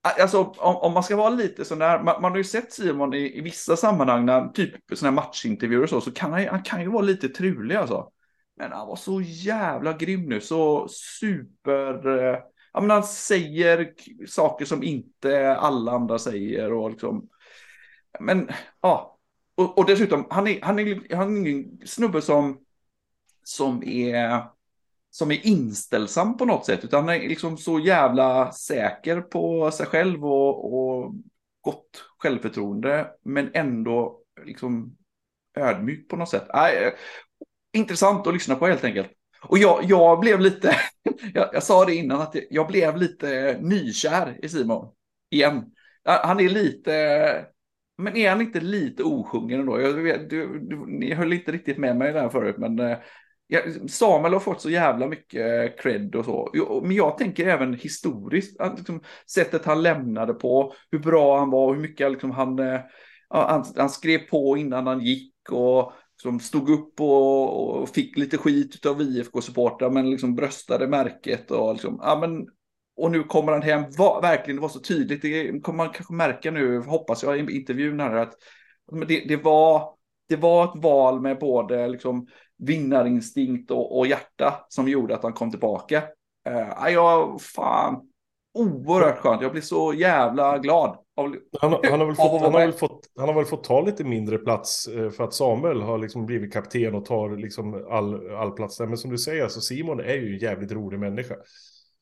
alltså 0.02 0.42
om, 0.42 0.76
om, 0.76 0.92
man 0.92 1.02
ska 1.02 1.16
vara 1.16 1.30
lite 1.30 1.64
sån 1.64 1.78
där, 1.78 2.02
man, 2.02 2.22
man 2.22 2.30
har 2.30 2.38
ju 2.38 2.44
sett 2.44 2.72
Simon 2.72 3.14
i, 3.14 3.38
i 3.38 3.40
vissa 3.40 3.76
sammanhang, 3.76 4.26
när, 4.26 4.48
typ 4.48 4.74
sådana 4.92 5.20
här 5.20 5.26
matchintervjuer 5.26 5.82
och 5.82 5.88
så, 5.88 6.00
så 6.00 6.12
kan 6.12 6.32
han, 6.32 6.46
han 6.48 6.62
kan 6.62 6.80
ju 6.80 6.88
vara 6.88 7.02
lite 7.02 7.28
trulig 7.28 7.74
alltså. 7.74 8.10
Men 8.56 8.72
han 8.72 8.88
var 8.88 8.96
så 8.96 9.20
jävla 9.20 9.92
grym 9.92 10.28
nu, 10.28 10.40
så 10.40 10.88
super... 10.88 12.18
Eh, 12.18 12.38
ja, 12.72 12.80
men 12.80 12.90
han 12.90 13.04
säger 13.04 13.92
saker 14.26 14.64
som 14.64 14.82
inte 14.82 15.56
alla 15.56 15.92
andra 15.92 16.18
säger 16.18 16.72
och 16.72 16.90
liksom... 16.90 17.28
Men 18.20 18.48
ja, 18.80 19.18
och, 19.54 19.78
och 19.78 19.86
dessutom, 19.86 20.26
han 20.30 20.46
är, 20.46 20.62
han 20.62 20.78
är, 20.78 21.16
han 21.16 21.36
är 21.36 21.50
ingen 21.50 21.80
snubbe 21.86 22.22
som, 22.22 22.58
som 23.42 23.82
är 23.84 24.42
som 25.16 25.30
är 25.30 25.46
inställsam 25.46 26.36
på 26.36 26.44
något 26.44 26.66
sätt, 26.66 26.84
utan 26.84 27.08
är 27.08 27.28
liksom 27.28 27.58
så 27.58 27.80
jävla 27.80 28.52
säker 28.52 29.20
på 29.20 29.70
sig 29.70 29.86
själv 29.86 30.24
och, 30.24 30.74
och 30.74 31.14
gott 31.60 32.04
självförtroende, 32.18 33.10
men 33.24 33.50
ändå 33.54 34.20
liksom 34.44 34.96
ödmjuk 35.58 36.08
på 36.08 36.16
något 36.16 36.28
sätt. 36.28 36.48
Äh, 36.54 36.92
intressant 37.72 38.26
att 38.26 38.34
lyssna 38.34 38.54
på 38.54 38.66
helt 38.66 38.84
enkelt. 38.84 39.08
Och 39.42 39.58
jag, 39.58 39.84
jag 39.84 40.20
blev 40.20 40.40
lite, 40.40 40.76
jag, 41.34 41.48
jag, 41.52 41.62
sa 41.62 41.84
det 41.84 41.94
innan, 41.94 42.20
att 42.20 42.36
jag 42.50 42.66
blev 42.66 42.96
lite 42.96 43.58
nykär 43.60 44.38
i 44.42 44.48
Simon. 44.48 44.94
Igen. 45.30 45.64
Han 46.04 46.40
är 46.40 46.48
lite, 46.48 47.46
men 47.98 48.16
är 48.16 48.30
han 48.30 48.40
inte 48.40 48.60
lite 48.60 49.02
osjungen 49.02 49.60
ändå? 49.60 49.80
Jag 49.80 49.94
du, 50.28 50.58
du, 50.58 50.86
ni 50.86 51.14
höll 51.14 51.32
inte 51.32 51.52
riktigt 51.52 51.78
med 51.78 51.96
mig 51.96 52.12
där 52.12 52.28
förut, 52.28 52.56
men 52.58 52.78
eh, 52.78 52.98
Samuel 53.88 54.32
har 54.32 54.40
fått 54.40 54.60
så 54.60 54.70
jävla 54.70 55.06
mycket 55.06 55.80
cred 55.80 56.14
och 56.14 56.24
så. 56.24 56.50
Men 56.82 56.96
jag 56.96 57.18
tänker 57.18 57.46
även 57.46 57.74
historiskt, 57.74 58.60
att, 58.60 58.78
liksom, 58.78 59.00
sättet 59.30 59.64
han 59.64 59.82
lämnade 59.82 60.34
på, 60.34 60.72
hur 60.90 60.98
bra 60.98 61.38
han 61.38 61.50
var, 61.50 61.74
hur 61.74 61.80
mycket 61.80 62.10
liksom, 62.10 62.30
han, 62.30 62.58
eh, 62.58 62.80
han, 63.28 63.64
han 63.76 63.90
skrev 63.90 64.18
på 64.18 64.56
innan 64.56 64.86
han 64.86 65.00
gick 65.00 65.32
och 65.50 65.92
som 66.22 66.40
stod 66.40 66.70
upp 66.70 67.00
och, 67.00 67.80
och 67.80 67.88
fick 67.88 68.18
lite 68.18 68.38
skit 68.38 68.86
av 68.86 69.02
IFK-supportrar 69.02 69.90
men 69.90 70.10
liksom 70.10 70.34
bröstade 70.34 70.86
märket 70.88 71.50
och 71.50 71.72
liksom, 71.72 72.00
ja 72.02 72.18
men 72.20 72.46
och 72.96 73.10
nu 73.10 73.22
kommer 73.22 73.52
han 73.52 73.62
hem, 73.62 73.84
var, 73.98 74.22
verkligen 74.22 74.56
det 74.56 74.62
var 74.62 74.68
så 74.68 74.80
tydligt, 74.80 75.22
det 75.22 75.60
kommer 75.60 75.76
man 75.76 75.92
kanske 75.92 76.14
märka 76.14 76.50
nu, 76.50 76.78
hoppas 76.78 77.22
jag 77.22 77.38
i 77.38 77.56
intervjun 77.56 78.00
här, 78.00 78.14
att 78.16 78.34
det, 79.08 79.24
det, 79.28 79.36
var, 79.36 79.94
det 80.28 80.36
var 80.36 80.64
ett 80.64 80.82
val 80.82 81.20
med 81.20 81.38
både 81.38 81.88
liksom 81.88 82.26
vinnarinstinkt 82.58 83.70
och, 83.70 83.98
och 83.98 84.06
hjärta 84.06 84.54
som 84.68 84.88
gjorde 84.88 85.14
att 85.14 85.22
han 85.22 85.32
kom 85.32 85.50
tillbaka. 85.50 86.02
Uh, 86.48 86.90
jag, 86.92 87.42
fan, 87.42 88.00
oerhört 88.54 89.18
skönt, 89.18 89.42
jag 89.42 89.52
blir 89.52 89.62
så 89.62 89.94
jävla 89.94 90.58
glad. 90.58 90.98
Han, 91.16 91.36
han, 91.60 91.72
har 91.72 92.06
väl 92.06 92.14
fått, 92.16 92.40
han, 92.42 92.52
har 92.52 92.60
väl 92.60 92.72
fått, 92.72 93.00
han 93.16 93.28
har 93.28 93.34
väl 93.34 93.44
fått 93.44 93.64
ta 93.64 93.80
lite 93.80 94.04
mindre 94.04 94.38
plats 94.38 94.88
eh, 94.88 95.10
för 95.10 95.24
att 95.24 95.34
Samuel 95.34 95.82
har 95.82 95.98
liksom 95.98 96.26
blivit 96.26 96.52
kapten 96.52 96.94
och 96.94 97.04
tar 97.04 97.36
liksom 97.36 97.86
all, 97.90 98.34
all 98.34 98.50
plats 98.50 98.76
där. 98.76 98.86
Men 98.86 98.98
som 98.98 99.10
du 99.10 99.18
säger, 99.18 99.42
alltså 99.42 99.60
Simon 99.60 100.00
är 100.00 100.14
ju 100.14 100.32
en 100.32 100.38
jävligt 100.38 100.72
rolig 100.72 101.00
människa. 101.00 101.34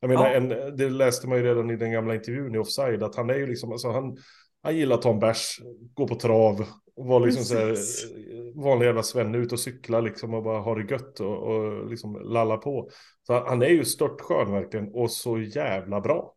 Jag 0.00 0.08
menar, 0.08 0.30
ja. 0.30 0.34
en, 0.34 0.48
det 0.76 0.90
läste 0.90 1.28
man 1.28 1.38
ju 1.38 1.44
redan 1.44 1.70
i 1.70 1.76
den 1.76 1.92
gamla 1.92 2.14
intervjun 2.14 2.54
i 2.54 2.58
Offside, 2.58 3.02
att 3.02 3.16
han 3.16 3.30
är 3.30 3.34
ju 3.34 3.46
liksom, 3.46 3.72
alltså 3.72 3.90
han, 3.90 4.16
han 4.62 4.76
gillar 4.76 4.96
att 4.96 5.02
ta 5.02 5.10
en 5.10 5.18
bärs, 5.18 5.60
gå 5.94 6.08
på 6.08 6.14
trav, 6.14 6.64
vara 6.96 7.24
liksom 7.24 7.44
så 7.44 7.54
här, 7.54 7.70
eh, 7.70 8.62
vanlig 8.62 8.86
jävla 8.86 9.02
svenne 9.02 9.38
ut 9.38 9.52
och 9.52 9.60
cykla 9.60 10.00
liksom 10.00 10.34
och 10.34 10.42
bara 10.42 10.60
ha 10.60 10.74
det 10.74 10.90
gött 10.92 11.20
och, 11.20 11.42
och 11.42 11.90
liksom 11.90 12.14
lalla 12.14 12.56
på. 12.56 12.88
Så 13.26 13.44
han 13.46 13.62
är 13.62 13.68
ju 13.68 13.84
störtskön 13.84 14.52
verkligen 14.52 14.94
och 14.94 15.10
så 15.10 15.38
jävla 15.38 16.00
bra. 16.00 16.34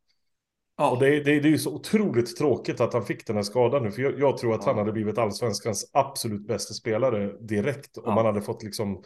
Ja. 0.77 0.91
Och 0.91 0.99
det, 0.99 1.09
det, 1.09 1.39
det 1.39 1.47
är 1.47 1.51
ju 1.51 1.57
så 1.57 1.75
otroligt 1.75 2.37
tråkigt 2.37 2.81
att 2.81 2.93
han 2.93 3.05
fick 3.05 3.27
den 3.27 3.35
här 3.35 3.43
skadan 3.43 3.83
nu. 3.83 3.91
För 3.91 4.01
jag, 4.01 4.19
jag 4.19 4.37
tror 4.37 4.53
att 4.53 4.61
ja. 4.61 4.67
han 4.67 4.77
hade 4.77 4.91
blivit 4.91 5.17
allsvenskans 5.17 5.89
absolut 5.93 6.47
bästa 6.47 6.73
spelare 6.73 7.33
direkt. 7.39 7.91
Ja. 7.93 8.01
Om 8.01 8.17
han 8.17 8.25
hade 8.25 8.41
fått 8.41 8.63
liksom 8.63 9.03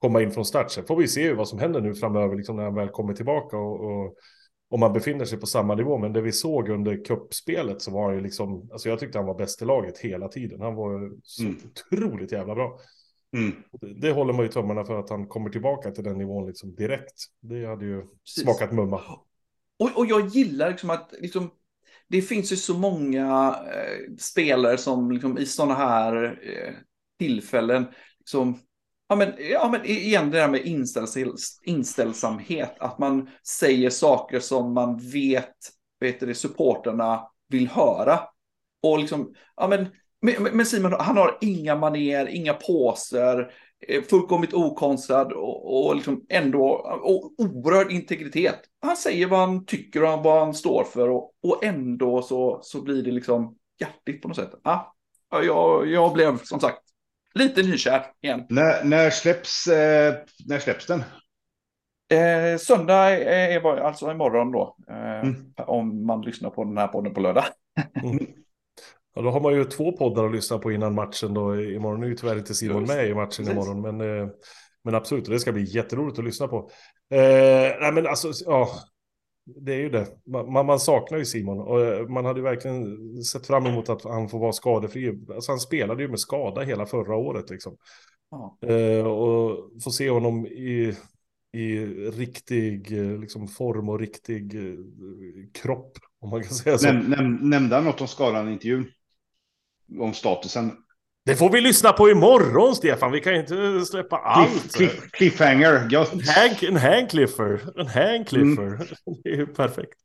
komma 0.00 0.22
in 0.22 0.30
från 0.30 0.44
start. 0.44 0.70
Sen 0.70 0.84
får 0.86 0.96
vi 0.96 1.08
se 1.08 1.32
vad 1.32 1.48
som 1.48 1.58
händer 1.58 1.80
nu 1.80 1.94
framöver 1.94 2.36
liksom 2.36 2.56
när 2.56 2.64
han 2.64 2.74
väl 2.74 2.88
kommer 2.88 3.14
tillbaka. 3.14 3.56
Och, 3.56 3.80
och 3.80 4.14
om 4.72 4.80
man 4.80 4.92
befinner 4.92 5.24
sig 5.24 5.40
på 5.40 5.46
samma 5.46 5.74
nivå. 5.74 5.98
Men 5.98 6.12
det 6.12 6.20
vi 6.20 6.32
såg 6.32 6.68
under 6.68 7.04
kuppspelet 7.04 7.82
så 7.82 7.90
var 7.90 8.04
han 8.04 8.14
ju 8.14 8.20
liksom. 8.20 8.68
Alltså 8.72 8.88
jag 8.88 8.98
tyckte 8.98 9.18
han 9.18 9.26
var 9.26 9.34
bäst 9.34 9.62
i 9.62 9.64
laget 9.64 9.98
hela 9.98 10.28
tiden. 10.28 10.60
Han 10.60 10.74
var 10.74 11.12
så 11.22 11.42
mm. 11.42 11.56
otroligt 11.64 12.32
jävla 12.32 12.54
bra. 12.54 12.78
Mm. 13.36 13.52
Det, 13.80 14.00
det, 14.00 14.12
håller 14.12 14.32
man 14.32 14.42
ju 14.42 14.48
tummarna 14.48 14.84
för 14.84 14.98
att 14.98 15.10
han 15.10 15.26
kommer 15.26 15.50
tillbaka 15.50 15.90
till 15.90 16.04
den 16.04 16.18
nivån 16.18 16.46
liksom 16.46 16.74
direkt. 16.74 17.24
Det 17.40 17.66
hade 17.66 17.84
ju 17.84 18.02
Precis. 18.02 18.42
smakat 18.42 18.72
mumma. 18.72 19.00
Och, 19.78 19.90
och 19.96 20.06
jag 20.06 20.26
gillar 20.26 20.70
liksom 20.70 20.90
att 20.90 21.14
liksom, 21.18 21.50
det 22.08 22.22
finns 22.22 22.52
ju 22.52 22.56
så 22.56 22.78
många 22.78 23.56
eh, 23.66 24.14
spelare 24.18 24.78
som 24.78 25.10
liksom, 25.10 25.38
i 25.38 25.46
sådana 25.46 25.74
här 25.74 26.24
eh, 26.24 26.74
tillfällen 27.18 27.86
liksom, 28.18 28.58
Ja 29.12 29.16
men, 29.16 29.32
ja, 29.38 29.68
men 29.68 29.84
igen 29.84 30.30
det 30.30 30.38
där 30.38 30.48
med 30.48 30.60
inställs 30.60 31.16
inställsamhet, 31.62 32.74
att 32.78 32.98
man 32.98 33.28
säger 33.46 33.90
saker 33.90 34.40
som 34.40 34.74
man 34.74 34.98
vet, 34.98 35.54
vet 36.00 36.20
det, 36.20 36.34
supporterna 36.34 37.28
vill 37.48 37.68
höra. 37.68 38.20
Och 38.82 38.98
liksom, 38.98 39.34
ja 39.56 39.68
men, 39.68 39.86
men, 40.52 40.66
Simon, 40.66 40.92
han 40.98 41.16
har 41.16 41.38
inga 41.40 41.76
maner, 41.76 42.26
inga 42.26 42.54
påser, 42.54 43.52
eh, 43.88 44.02
fullkomligt 44.02 44.54
okonstlad 44.54 45.32
och, 45.32 45.86
och 45.86 45.96
liksom 45.96 46.26
ändå 46.28 46.66
och 47.02 47.32
oerhörd 47.38 47.92
integritet. 47.92 48.60
Han 48.80 48.96
säger 48.96 49.26
vad 49.26 49.40
han 49.40 49.66
tycker 49.66 50.02
och 50.02 50.22
vad 50.22 50.40
han 50.44 50.54
står 50.54 50.84
för 50.84 51.08
och, 51.08 51.32
och 51.42 51.64
ändå 51.64 52.22
så, 52.22 52.60
så 52.62 52.82
blir 52.82 53.02
det 53.02 53.10
liksom 53.10 53.56
hjärtligt 53.80 54.22
på 54.22 54.28
något 54.28 54.36
sätt. 54.36 54.54
Ah, 54.62 54.80
ja, 55.30 55.42
jag, 55.42 55.88
jag 55.88 56.12
blev 56.12 56.38
som 56.42 56.60
sagt 56.60 56.91
lite 57.34 57.62
nykär 57.62 58.06
igen. 58.22 58.46
När, 58.48 58.84
när, 58.84 59.10
släpps, 59.10 59.66
eh, 59.66 60.14
när 60.46 60.58
släpps 60.58 60.86
den? 60.86 61.04
Eh, 62.12 62.58
söndag 62.58 63.10
är, 63.10 63.60
är 63.60 63.80
alltså 63.80 64.10
imorgon 64.10 64.52
då. 64.52 64.76
Eh, 64.88 65.20
mm. 65.20 65.54
Om 65.56 66.06
man 66.06 66.20
lyssnar 66.22 66.50
på 66.50 66.64
den 66.64 66.78
här 66.78 66.88
podden 66.88 67.14
på 67.14 67.20
lördag. 67.20 67.44
mm. 68.02 68.26
Ja, 69.14 69.22
då 69.22 69.30
har 69.30 69.40
man 69.40 69.52
ju 69.52 69.64
två 69.64 69.92
poddar 69.92 70.24
att 70.24 70.32
lyssna 70.32 70.58
på 70.58 70.72
innan 70.72 70.94
matchen 70.94 71.34
då. 71.34 71.60
Imorgon 71.60 72.00
Nu 72.00 72.06
är 72.06 72.10
ju 72.10 72.16
tyvärr 72.16 72.38
inte 72.38 72.54
Simon 72.54 72.84
med 72.84 73.08
i 73.08 73.14
matchen 73.14 73.50
imorgon, 73.50 73.80
men, 73.80 74.00
eh, 74.00 74.28
men 74.84 74.94
absolut, 74.94 75.24
det 75.24 75.40
ska 75.40 75.52
bli 75.52 75.64
jätteroligt 75.64 76.18
att 76.18 76.24
lyssna 76.24 76.48
på. 76.48 76.70
Eh, 77.10 77.76
nej, 77.80 77.92
men 77.92 78.06
alltså, 78.06 78.32
ja, 78.46 78.68
det 79.44 79.74
är 79.74 79.78
ju 79.78 79.90
det. 79.90 80.06
Man, 80.26 80.66
man, 80.66 80.80
saknar 80.80 81.18
ju 81.18 81.24
Simon 81.24 81.60
och 81.60 81.80
eh, 81.80 82.08
man 82.08 82.24
hade 82.24 82.40
ju 82.40 82.44
verkligen 82.44 82.96
sett 83.24 83.46
fram 83.46 83.66
emot 83.66 83.88
att 83.88 84.04
han 84.04 84.28
får 84.28 84.38
vara 84.38 84.52
skadefri. 84.52 85.20
Alltså, 85.34 85.52
han 85.52 85.60
spelade 85.60 86.02
ju 86.02 86.08
med 86.08 86.20
skada 86.20 86.60
hela 86.60 86.86
förra 86.86 87.16
året 87.16 87.50
liksom. 87.50 87.76
Ja. 88.30 88.58
Eh, 88.68 89.06
och 89.06 89.70
få 89.82 89.90
se 89.90 90.10
honom 90.10 90.46
i, 90.46 90.96
i 91.52 91.86
riktig 92.10 92.98
eh, 92.98 93.18
liksom, 93.18 93.48
form 93.48 93.88
och 93.88 94.00
riktig 94.00 94.52
kropp. 95.52 95.98
Om 96.20 96.30
man 96.30 96.42
kan 96.42 96.54
säga 96.54 96.78
så. 96.78 96.92
Näm, 96.92 97.10
näm, 97.10 97.50
nämnde 97.50 97.74
han 97.74 97.84
något 97.84 98.00
om 98.00 98.08
skadan 98.08 98.48
i 98.48 98.52
intervjun? 98.52 98.90
Om 99.98 100.12
statusen? 100.12 100.70
Det 101.24 101.36
får 101.36 101.50
vi 101.50 101.60
lyssna 101.60 101.92
på 101.92 102.10
imorgon, 102.10 102.74
Stefan. 102.74 103.12
Vi 103.12 103.20
kan 103.20 103.34
inte 103.34 103.84
släppa 103.86 104.16
allt. 104.16 104.74
Cliff, 104.74 105.10
cliffhanger. 105.10 105.74
En, 105.74 106.20
hang, 106.20 106.56
en 106.62 106.76
hangcliffer. 106.76 107.80
En 107.80 107.86
hangcliffer. 107.86 108.62
Mm. 108.62 108.86
Det 109.22 109.30
är 109.30 109.36
ju 109.36 109.46
perfekt. 109.46 109.98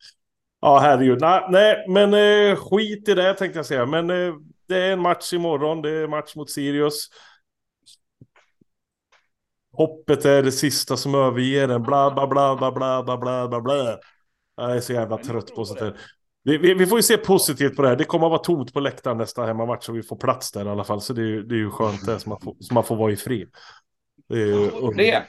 Ja, 0.61 0.79
herregud. 0.79 1.21
Nej, 1.21 1.47
nej 1.49 1.85
men 1.89 2.13
eh, 2.13 2.55
skit 2.55 3.09
i 3.09 3.13
det 3.13 3.33
tänkte 3.33 3.59
jag 3.59 3.65
säga. 3.65 3.85
Men 3.85 4.09
eh, 4.09 4.33
det 4.67 4.77
är 4.77 4.91
en 4.91 4.99
match 4.99 5.33
imorgon. 5.33 5.81
Det 5.81 5.89
är 5.89 6.07
match 6.07 6.35
mot 6.35 6.49
Sirius. 6.49 7.07
Hoppet 9.71 10.25
är 10.25 10.43
det 10.43 10.51
sista 10.51 10.97
som 10.97 11.15
överger 11.15 11.69
en. 11.69 11.83
Bla, 11.83 12.11
bla, 12.11 12.27
bla, 12.27 12.55
bla, 12.55 12.71
bla, 12.71 13.03
bla, 13.17 13.47
bla, 13.47 13.61
bla. 13.61 13.99
Jag 14.57 14.75
är 14.75 14.79
så 14.79 14.93
jävla 14.93 15.17
trött 15.17 15.55
på 15.55 15.65
sånt 15.65 15.79
här. 15.79 15.97
Vi, 16.47 16.57
vi, 16.57 16.73
vi, 16.73 16.85
får 16.85 16.97
ju 16.97 17.03
se 17.03 17.17
positivt 17.17 17.75
på 17.75 17.81
det 17.81 17.87
här. 17.87 17.95
Det 17.95 18.03
kommer 18.03 18.25
att 18.25 18.31
vara 18.31 18.43
tomt 18.43 18.73
på 18.73 18.79
läktaren 18.79 19.17
nästa 19.17 19.45
hemmamatch 19.45 19.89
och 19.89 19.97
vi 19.97 20.03
får 20.03 20.15
plats 20.15 20.51
där 20.51 20.65
i 20.65 20.69
alla 20.69 20.83
fall. 20.83 21.01
Så 21.01 21.13
det 21.13 21.21
är 21.21 21.25
ju, 21.25 21.43
det 21.43 21.55
är 21.55 21.59
ju 21.59 21.71
skönt 21.71 22.05
det, 22.05 22.19
så 22.19 22.29
man 22.29 22.41
får, 22.41 22.55
så 22.59 22.73
man 22.73 22.83
får 22.83 22.95
vara 22.95 23.11
i 23.11 23.15
fri. 23.15 23.47
Det 24.29 24.41
är 24.41 24.97
det. 24.97 25.23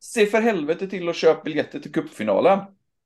Se 0.00 0.26
för 0.26 0.40
helvete 0.40 0.86
till 0.86 1.08
att 1.08 1.16
köpa 1.16 1.42
biljetter 1.42 1.80
till 1.80 1.92
cupfinalen. 1.92 2.58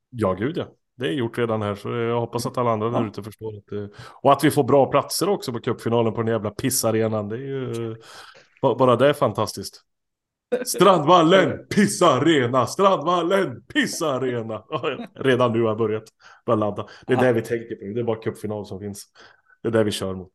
Ja, 0.09 0.33
gud 0.33 0.57
ja. 0.57 0.65
Det 0.95 1.07
är 1.07 1.11
gjort 1.11 1.37
redan 1.37 1.61
här, 1.61 1.75
så 1.75 1.89
jag 1.89 2.19
hoppas 2.19 2.45
att 2.45 2.57
alla 2.57 2.71
andra 2.71 2.87
ja. 2.87 2.99
där 2.99 3.07
ute 3.07 3.23
förstår. 3.23 3.57
Att 3.57 3.67
det... 3.67 3.89
Och 4.21 4.31
att 4.31 4.43
vi 4.43 4.51
får 4.51 4.63
bra 4.63 4.91
platser 4.91 5.29
också 5.29 5.53
på 5.53 5.59
cupfinalen 5.59 6.13
på 6.13 6.21
den 6.21 6.31
jävla 6.31 6.51
pissarenan. 6.51 7.29
Det 7.29 7.35
är 7.35 7.39
ju... 7.39 7.95
Bara 8.61 8.95
det 8.95 9.09
är 9.09 9.13
fantastiskt. 9.13 9.81
Strandvallen, 10.65 11.67
pissarena, 11.75 12.67
Strandvallen, 12.67 13.61
pissarena. 13.61 14.63
Redan 15.15 15.51
nu 15.51 15.61
har 15.61 15.67
jag 15.67 15.77
börjat, 15.77 16.03
börjat 16.45 16.59
ladda. 16.59 16.87
Det 17.07 17.13
är 17.13 17.17
det 17.17 17.33
vi 17.33 17.41
tänker 17.41 17.75
på, 17.75 17.93
det 17.95 17.99
är 17.99 18.03
bara 18.03 18.21
cupfinal 18.21 18.65
som 18.65 18.79
finns. 18.79 19.03
Det 19.63 19.67
är 19.67 19.71
det 19.71 19.83
vi 19.83 19.91
kör 19.91 20.15
mot. 20.15 20.31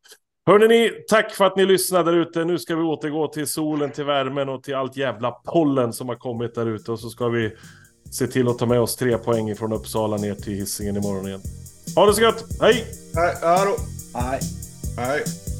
Hörrni 0.46 0.68
ni, 0.68 0.90
tack 1.08 1.34
för 1.34 1.44
att 1.44 1.56
ni 1.56 1.66
lyssnade 1.66 2.10
där 2.10 2.18
ute. 2.18 2.44
Nu 2.44 2.58
ska 2.58 2.76
vi 2.76 2.82
återgå 2.82 3.28
till 3.28 3.46
solen, 3.46 3.90
till 3.90 4.04
värmen 4.04 4.48
och 4.48 4.62
till 4.62 4.74
allt 4.74 4.96
jävla 4.96 5.30
pollen 5.30 5.92
som 5.92 6.08
har 6.08 6.16
kommit 6.16 6.54
där 6.54 6.66
ute. 6.66 6.92
Och 6.92 7.00
så 7.00 7.08
ska 7.08 7.28
vi 7.28 7.52
se 8.10 8.26
till 8.26 8.48
att 8.48 8.58
ta 8.58 8.66
med 8.66 8.80
oss 8.80 8.96
tre 8.96 9.18
poäng 9.18 9.56
från 9.56 9.72
Uppsala 9.72 10.16
ner 10.16 10.34
till 10.34 10.52
Hisingen 10.52 10.96
imorgon 10.96 11.26
igen. 11.26 11.40
Ha 11.96 12.06
det 12.06 12.14
så 12.14 12.22
gött, 12.22 12.44
hej! 12.60 12.84
Hej, 13.14 13.34
hallå! 13.42 13.76
Hej. 14.14 14.40
Hej. 14.96 15.51